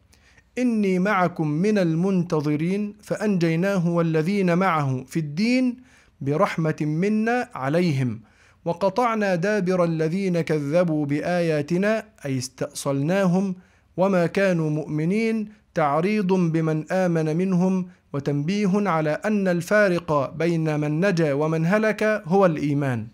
إني 0.59 0.99
معكم 0.99 1.49
من 1.49 1.79
المنتظرين 1.79 2.95
فأنجيناه 3.03 3.89
والذين 3.89 4.59
معه 4.59 5.05
في 5.05 5.19
الدين 5.19 5.77
برحمة 6.21 6.77
منا 6.81 7.49
عليهم. 7.55 8.21
وقطعنا 8.67 9.35
دابر 9.35 9.85
الذين 9.85 10.41
كذبوا 10.41 11.07
بآياتنا 11.07 12.05
أي 12.27 12.39
استأصلناهم 12.39 13.55
وما 13.97 14.27
كانوا 14.27 14.71
مؤمنين 14.71 15.49
تعريض 15.75 16.33
بمن 16.33 16.93
آمن 16.93 17.37
منهم 17.37 17.89
وتنبيه 18.13 18.71
على 18.89 19.11
أن 19.11 19.49
الفارق 19.49 20.35
بين 20.35 20.81
من 20.81 21.07
نجا 21.07 21.33
ومن 21.33 21.67
هلك 21.67 22.23
هو 22.27 22.47
الإيمان. 22.47 23.07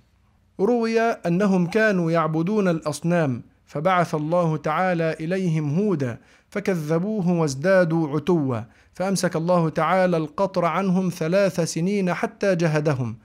روي 0.61 1.01
أنهم 1.01 1.67
كانوا 1.67 2.11
يعبدون 2.11 2.69
الأصنام 2.69 3.43
فبعث 3.67 4.15
الله 4.15 4.57
تعالى 4.57 5.17
إليهم 5.21 5.79
هودا 5.79 6.19
فكذبوه 6.51 7.31
وازدادوا 7.31 8.09
عتوا 8.09 8.61
فأمسك 8.95 9.37
الله 9.37 9.69
تعالى 9.69 10.17
القطر 10.17 10.65
عنهم 10.65 11.09
ثلاث 11.09 11.61
سنين 11.61 12.15
حتى 12.15 12.55
جهدهم 12.55 13.17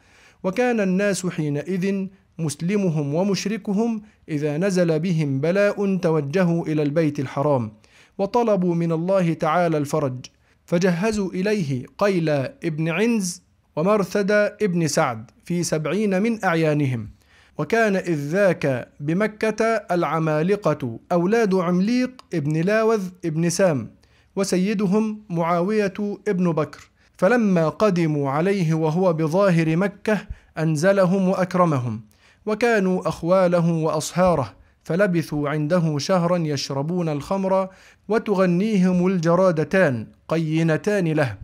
وكان 0.43 0.79
الناس 0.79 1.25
حينئذ 1.27 2.07
مسلمهم 2.39 3.15
ومشركهم 3.15 4.01
إذا 4.29 4.57
نزل 4.57 4.99
بهم 4.99 5.39
بلاء 5.39 5.97
توجهوا 5.97 6.65
إلى 6.67 6.83
البيت 6.83 7.19
الحرام 7.19 7.71
وطلبوا 8.17 8.75
من 8.75 8.91
الله 8.91 9.33
تعالى 9.33 9.77
الفرج 9.77 10.25
فجهزوا 10.65 11.29
إليه 11.31 11.85
قيل 11.97 12.29
ابن 12.29 12.89
عنز 12.89 13.41
ومرثد 13.75 14.31
ابن 14.61 14.87
سعد 14.87 15.31
في 15.45 15.63
سبعين 15.63 16.21
من 16.21 16.45
أعيانهم 16.45 17.09
وكان 17.57 17.95
إذ 17.95 18.15
ذاك 18.15 18.89
بمكة 18.99 19.65
العمالقة 19.91 20.99
أولاد 21.11 21.55
عمليق 21.55 22.25
ابن 22.33 22.61
لاوذ 22.61 23.09
ابن 23.25 23.49
سام 23.49 23.91
وسيدهم 24.35 25.21
معاوية 25.29 25.93
ابن 26.27 26.51
بكر 26.51 26.89
فلما 27.17 27.69
قدموا 27.69 28.31
عليه 28.31 28.73
وهو 28.73 29.13
بظاهر 29.13 29.75
مكة 29.75 30.19
أنزلهم 30.57 31.29
وأكرمهم 31.29 32.01
وكانوا 32.45 33.07
أخواله 33.07 33.71
وأصهاره 33.71 34.53
فلبثوا 34.83 35.49
عنده 35.49 35.97
شهرا 35.97 36.37
يشربون 36.37 37.09
الخمر 37.09 37.69
وتغنيهم 38.07 39.07
الجرادتان 39.07 40.07
قينتان 40.27 41.07
له. 41.07 41.37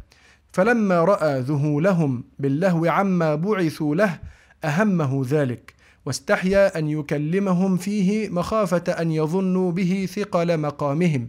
فلما 0.52 1.04
رأى 1.04 1.40
ذهولهم 1.40 2.24
باللهو 2.40 2.86
عما 2.86 3.36
بعثوا 3.36 3.96
له 3.96 4.20
أهمه 4.64 5.26
ذلك 5.30 5.74
واستحيا 6.06 6.80
أن 6.80 6.90
يكلمهم 6.90 7.78
فيه 7.78 8.30
مخافة 8.30 8.92
أن 8.92 9.12
يظنوا 9.12 9.72
به 9.72 10.08
ثقل 10.16 10.58
مقامهم. 10.60 11.28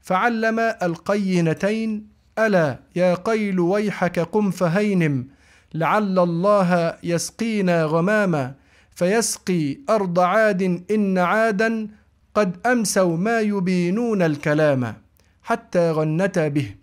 فعلم 0.00 0.58
القينتين 0.58 2.17
ألا 2.46 2.78
يا 2.96 3.14
قيل 3.14 3.60
ويحك 3.60 4.18
قم 4.18 4.50
فهينم 4.50 5.26
لعل 5.74 6.18
الله 6.18 6.96
يسقينا 7.02 7.84
غماما 7.84 8.54
فيسقي 8.90 9.78
أرض 9.90 10.18
عاد 10.20 10.82
إن 10.90 11.18
عادا 11.18 11.88
قد 12.34 12.66
أمسوا 12.66 13.16
ما 13.16 13.40
يبينون 13.40 14.22
الكلام 14.22 14.94
حتى 15.42 15.90
غنتا 15.90 16.48
به 16.48 16.74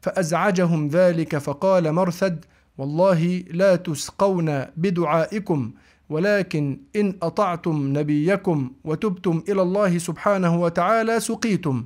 فأزعجهم 0.00 0.88
ذلك 0.88 1.38
فقال 1.38 1.92
مرثد 1.92 2.44
والله 2.78 3.44
لا 3.50 3.76
تسقون 3.76 4.64
بدعائكم 4.76 5.72
ولكن 6.10 6.80
إن 6.96 7.14
أطعتم 7.22 7.98
نبيكم 7.98 8.70
وتبتم 8.84 9.42
إلى 9.48 9.62
الله 9.62 9.98
سبحانه 9.98 10.60
وتعالى 10.60 11.20
سقيتم 11.20 11.84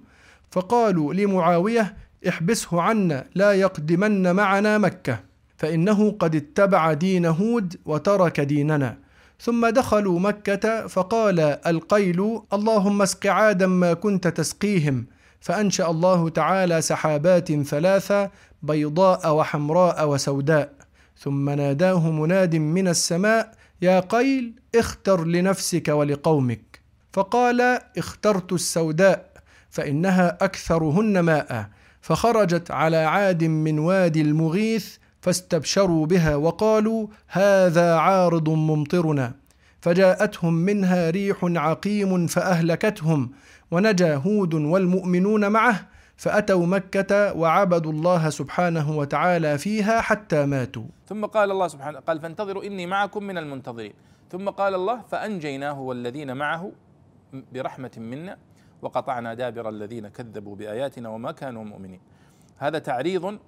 فقالوا 0.50 1.14
لمعاوية 1.14 1.96
احبسه 2.28 2.82
عنا 2.82 3.24
لا 3.34 3.52
يقدمن 3.52 4.32
معنا 4.32 4.78
مكة. 4.78 5.20
فإنه 5.56 6.10
قد 6.10 6.37
اتبع 6.37 6.92
دين 6.92 7.26
هود 7.26 7.76
وترك 7.84 8.40
ديننا. 8.40 8.98
ثم 9.40 9.66
دخلوا 9.66 10.20
مكة 10.20 10.87
فقال 10.87 11.40
القيل 11.40 12.40
اللهم 12.52 13.02
اسق 13.02 13.26
عادا 13.26 13.66
ما 13.66 13.94
كنت 13.94 14.28
تسقيهم. 14.28 15.06
فأنشأ 15.40 15.90
الله 15.90 16.28
تعالى 16.28 16.82
سحابات 16.82 17.52
ثلاثة 17.52 18.30
بيضاء 18.62 19.34
وحمراء 19.34 20.08
وسوداء. 20.08 20.72
ثم 21.18 21.50
ناداه 21.50 22.10
مناد 22.10 22.56
من 22.56 22.88
السماء 22.88 23.54
يا 23.82 24.00
قيل 24.00 24.54
اختر 24.74 25.24
لنفسك 25.24 25.88
ولقومك. 25.88 26.80
فقال 27.12 27.78
اخترت 27.98 28.52
السوداء 28.52 29.30
فإنها 29.70 30.38
أكثرهن 30.40 31.20
ماء. 31.20 31.68
فخرجت 32.04 32.70
على 32.70 32.96
عاد 32.96 33.44
من 33.44 33.78
وادي 33.78 34.22
المغيث 34.22 34.96
فاستبشروا 35.20 36.06
بها 36.06 36.36
وقالوا 36.36 37.06
هذا 37.28 37.94
عارض 37.94 38.48
ممطرنا. 38.48 39.34
فجاءتهم 39.80 40.54
منها 40.54 41.10
ريح 41.10 41.38
عقيم 41.42 42.26
فأهلكتهم 42.26 43.30
ونجا 43.70 44.16
هود 44.16 44.54
والمؤمنون 44.54 45.52
معه 45.52 45.88
فأتوا 46.16 46.66
مكة 46.66 47.32
وعبدوا 47.32 47.92
الله 47.92 48.30
سبحانه 48.30 48.98
وتعالى 48.98 49.58
فيها 49.58 50.00
حتى 50.00 50.46
ماتوا. 50.46 50.88
ثم 51.08 51.24
قال 51.24 51.50
الله 51.50 51.68
سبحانه 51.68 51.98
قال 51.98 52.20
فانتظروا 52.20 52.64
إني 52.64 52.86
معكم 52.86 53.24
من 53.24 53.38
المنتظرين. 53.38 53.92
ثم 54.32 54.48
قال 54.48 54.74
الله 54.74 55.00
فأنجيناه 55.10 55.80
والذين 55.80 56.36
معه 56.36 56.72
برحمة 57.52 57.90
منا. 57.96 58.36
وقطعنا 58.85 59.35
دابر 59.35 59.68
الذين 59.68 60.09
كذبوا 60.09 60.57
بآياتنا 60.57 61.09
وما 61.09 61.33
كانوا 61.33 61.64
مؤمنين. 61.64 62.01
هذا 62.59 62.79
تعريض 62.79 63.38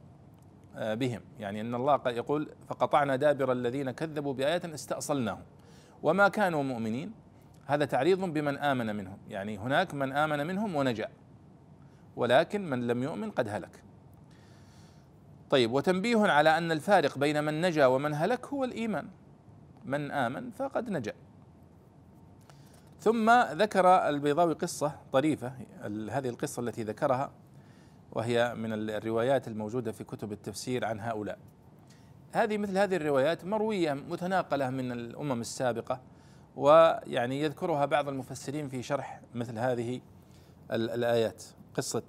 آه، 0.77 0.95
بهم. 0.95 1.21
يعني 1.41 1.61
إن 1.61 1.75
الله 1.75 2.01
يقول 2.07 2.49
فقطعنا 2.69 3.17
دابر 3.17 3.53
الذين 3.53 3.91
كذبوا 3.91 4.35
بآياتنا 4.35 4.75
استأصلناهم 4.75 5.43
وما 6.03 6.29
كانوا 6.29 6.63
مؤمنين. 6.63 7.13
هذا 7.67 7.85
تعريض 7.85 8.21
بمن 8.21 8.59
آمن 8.59 8.97
منهم. 8.97 9.19
يعني 9.29 9.59
هناك 9.59 9.95
من 9.95 10.13
آمن 10.13 10.47
منهم 10.47 10.77
ونجا 10.77 11.09
ولكن 12.17 12.71
من 12.71 12.87
لم 12.87 13.03
يؤمن 13.03 13.31
قد 13.31 13.49
هلك. 13.49 13.83
طيب 15.51 15.73
وتنبيه 15.73 16.19
على 16.19 16.59
أن 16.59 16.73
الفارق 16.73 17.19
بين 17.19 17.45
من 17.45 17.61
نجا 17.61 17.87
ومن 17.87 18.15
هلك 18.15 18.47
هو 18.47 18.65
الإيمان. 18.65 19.09
من 19.85 20.11
آمن 20.11 20.51
فقد 20.51 20.91
نجا. 20.91 21.13
ثم 23.01 23.31
ذكر 23.53 24.09
البيضاوي 24.09 24.55
قصة 24.55 24.93
طريفة 25.13 25.53
هذه 26.11 26.29
القصة 26.29 26.63
التي 26.63 26.83
ذكرها 26.83 27.31
وهي 28.13 28.55
من 28.55 28.91
الروايات 28.91 29.49
الموجودة 29.49 29.93
في 29.93 30.05
كتب 30.05 30.33
التفسير 30.33 30.85
عن 30.85 31.01
هؤلاء. 31.01 31.39
هذه 32.33 32.59
مثل 32.59 32.79
هذه 32.79 32.97
الروايات 32.97 33.45
مروية 33.45 33.93
متناقلة 33.93 34.71
من 34.71 34.93
الأمم 34.93 35.41
السابقة 35.41 36.01
ويعني 36.57 37.41
يذكرها 37.41 37.85
بعض 37.85 38.09
المفسرين 38.09 38.69
في 38.69 38.83
شرح 38.83 39.21
مثل 39.35 39.59
هذه 39.59 40.01
الآيات. 40.73 41.45
قصة 41.75 42.03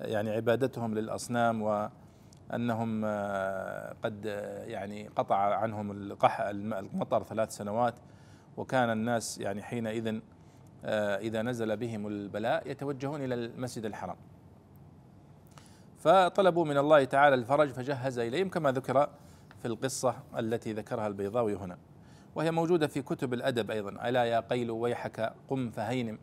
يعني 0.00 0.30
عبادتهم 0.30 0.94
للأصنام 0.94 1.62
وأنهم 1.62 3.02
آه، 3.04 3.96
قد 4.04 4.24
يعني 4.66 5.08
قطع 5.08 5.36
عنهم 5.36 5.90
المطر 6.72 7.22
ثلاث 7.22 7.56
سنوات 7.56 7.94
وكان 8.56 8.90
الناس 8.90 9.38
يعني 9.38 9.62
حينئذ 9.62 10.20
آه، 10.84 11.16
إذا 11.16 11.42
نزل 11.42 11.76
بهم 11.76 12.06
البلاء 12.06 12.70
يتوجهون 12.70 13.24
إلى 13.24 13.34
المسجد 13.34 13.84
الحرام. 13.84 14.16
فطلبوا 15.98 16.64
من 16.64 16.78
الله 16.78 17.04
تعالى 17.04 17.34
الفرج 17.34 17.68
فجهز 17.68 18.18
إليهم 18.18 18.48
كما 18.48 18.72
ذكر 18.72 19.08
في 19.62 19.68
القصة 19.68 20.14
التي 20.38 20.72
ذكرها 20.72 21.06
البيضاوي 21.06 21.54
هنا. 21.54 21.78
وهي 22.34 22.50
موجودة 22.50 22.86
في 22.86 23.02
كتب 23.02 23.34
الأدب 23.34 23.70
أيضا. 23.70 24.08
ألا 24.08 24.24
يا 24.24 24.40
قيل 24.40 24.70
ويحك 24.70 25.32
قم 25.48 25.70
فهينم 25.70 26.18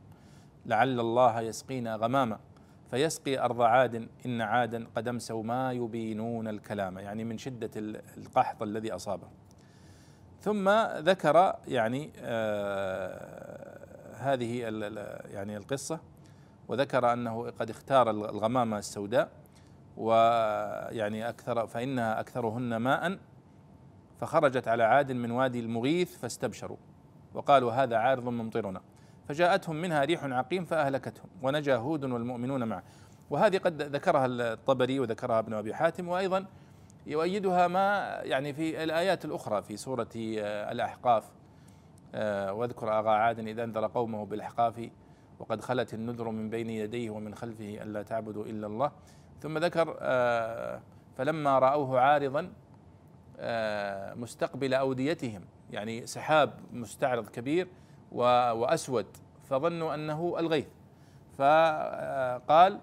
لعل 0.66 1.00
الله 1.00 1.42
يسقينا 1.42 1.96
غماما. 1.96 2.40
فيسقي 2.92 3.40
أرض 3.40 3.62
عاد 3.62 4.08
إن 4.26 4.42
عادا 4.42 4.88
قد 4.96 5.08
أمسوا 5.08 5.44
ما 5.44 5.72
يبينون 5.72 6.48
الكلام. 6.48 6.98
يعني 6.98 7.24
من 7.24 7.38
شدة 7.38 7.72
القحط 8.18 8.64
الذي 8.64 8.92
أصابه. 8.92 9.28
ثم 10.44 10.70
ذكر 10.98 11.56
يعني 11.68 12.12
آه 12.18 13.84
هذه 14.18 14.60
يعني 15.32 15.58
القصة 15.58 16.00
وذكر 16.68 17.14
أنه 17.14 17.50
قد 17.60 17.70
اختار 17.70 18.10
الغمامة 18.10 18.78
السوداء 18.78 19.30
ويعني 19.98 21.30
أكثر 21.30 21.68
فإنها 21.68 22.20
أكثرهن 22.20 22.76
ماء 22.76 23.18
فخرجت 24.20 24.68
على 24.68 24.84
عاد 24.84 25.12
من 25.12 25.32
وادي 25.32 25.60
المغيث 25.60 26.18
فاستبشروا 26.18 26.78
وقالوا 27.34 27.72
هذا 27.72 27.98
عارض 27.98 28.24
ممطرنا 28.24 28.82
فجاءتهم 29.28 29.76
منها 29.76 30.04
ريح 30.04 30.24
عقيم 30.24 30.66
فأهلكتهم 30.66 31.30
ونجا 31.42 31.76
هود 31.76 32.04
والمؤمنون 32.04 32.64
معه. 32.64 32.84
وهذه 33.30 33.58
قد 33.58 33.82
ذكرها 33.82 34.26
الطبري 34.26 35.00
وذكرها 35.00 35.40
ابن 35.40 35.54
أبي 35.54 35.74
حاتم 35.74 36.08
وأيضا 36.08 36.46
يؤيدها 37.08 37.68
ما 37.68 38.20
يعني 38.24 38.54
في 38.54 38.84
الآيات 38.84 39.26
الأخرى 39.26 39.62
في 39.62 39.78
سورة 39.78 40.10
آه، 40.18 40.72
الأحقاف. 40.72 41.32
آه، 42.16 42.54
واذكر 42.54 43.00
أغا 43.00 43.12
عاد 43.12 43.40
إذا 43.40 43.64
أنذر 43.64 43.88
قومه 43.88 44.26
بالأحقاف 44.26 44.90
وقد 45.40 45.62
خلت 45.62 45.94
النذر 45.94 46.30
من 46.30 46.50
بين 46.50 46.70
يديه 46.70 47.10
ومن 47.10 47.36
خلفه 47.36 47.84
ألا 47.84 48.04
تعبدوا 48.04 48.46
إلا 48.46 48.68
الله. 48.68 48.92
ثم 49.42 49.58
ذكر 49.58 49.98
آه، 50.00 50.82
فلما 51.18 51.60
رأوه 51.60 52.00
عارضا 52.00 52.54
مستقبل 54.16 54.74
أوديتهم 54.74 55.42
يعني 55.72 56.08
سحاب 56.08 56.54
مستعرض 56.74 57.30
كبير 57.30 57.68
وأسود 58.12 59.06
فظنوا 59.50 59.94
أنه 59.94 60.36
الغيث. 60.40 60.68
فقال 61.38 62.80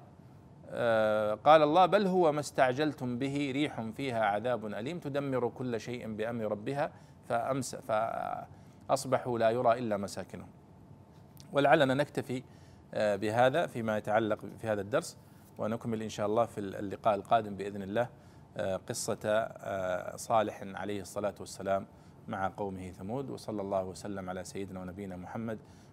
قال 1.44 1.62
الله 1.62 1.86
بل 1.86 2.06
هو 2.06 2.32
ما 2.32 2.40
استعجلتم 2.40 3.18
به 3.18 3.50
ريح 3.54 3.80
فيها 3.80 4.24
عذاب 4.24 4.66
أليم 4.66 4.98
تدمر 4.98 5.48
كل 5.48 5.80
شيء 5.80 6.14
بأمر 6.14 6.44
ربها 6.44 6.92
فأمس 7.28 7.76
فأصبحوا 7.76 9.38
لا 9.38 9.50
يرى 9.50 9.78
إلا 9.78 9.96
مساكنهم. 9.96 10.48
ولعلنا 11.52 11.94
نكتفي 11.94 12.42
بهذا 12.94 13.66
فيما 13.66 13.98
يتعلق 13.98 14.38
في 14.58 14.66
هذا 14.66 14.80
الدرس 14.80 15.16
ونكمل 15.58 16.02
إن 16.02 16.08
شاء 16.08 16.26
الله 16.26 16.44
في 16.46 16.60
اللقاء 16.60 17.14
القادم 17.14 17.54
بإذن 17.54 17.82
الله 17.82 18.08
آه، 18.56 18.76
قصة 18.76 19.18
آه، 19.24 20.16
صالح 20.16 20.62
عليه 20.62 21.00
الصلاة 21.00 21.34
والسلام 21.40 21.86
مع 22.28 22.52
قومه 22.56 22.90
ثمود 22.90 23.30
وصلى 23.30 23.62
الله 23.62 23.84
وسلم 23.84 24.30
على 24.30 24.44
سيدنا 24.44 24.80
ونبينا 24.80 25.16
محمد 25.16 25.58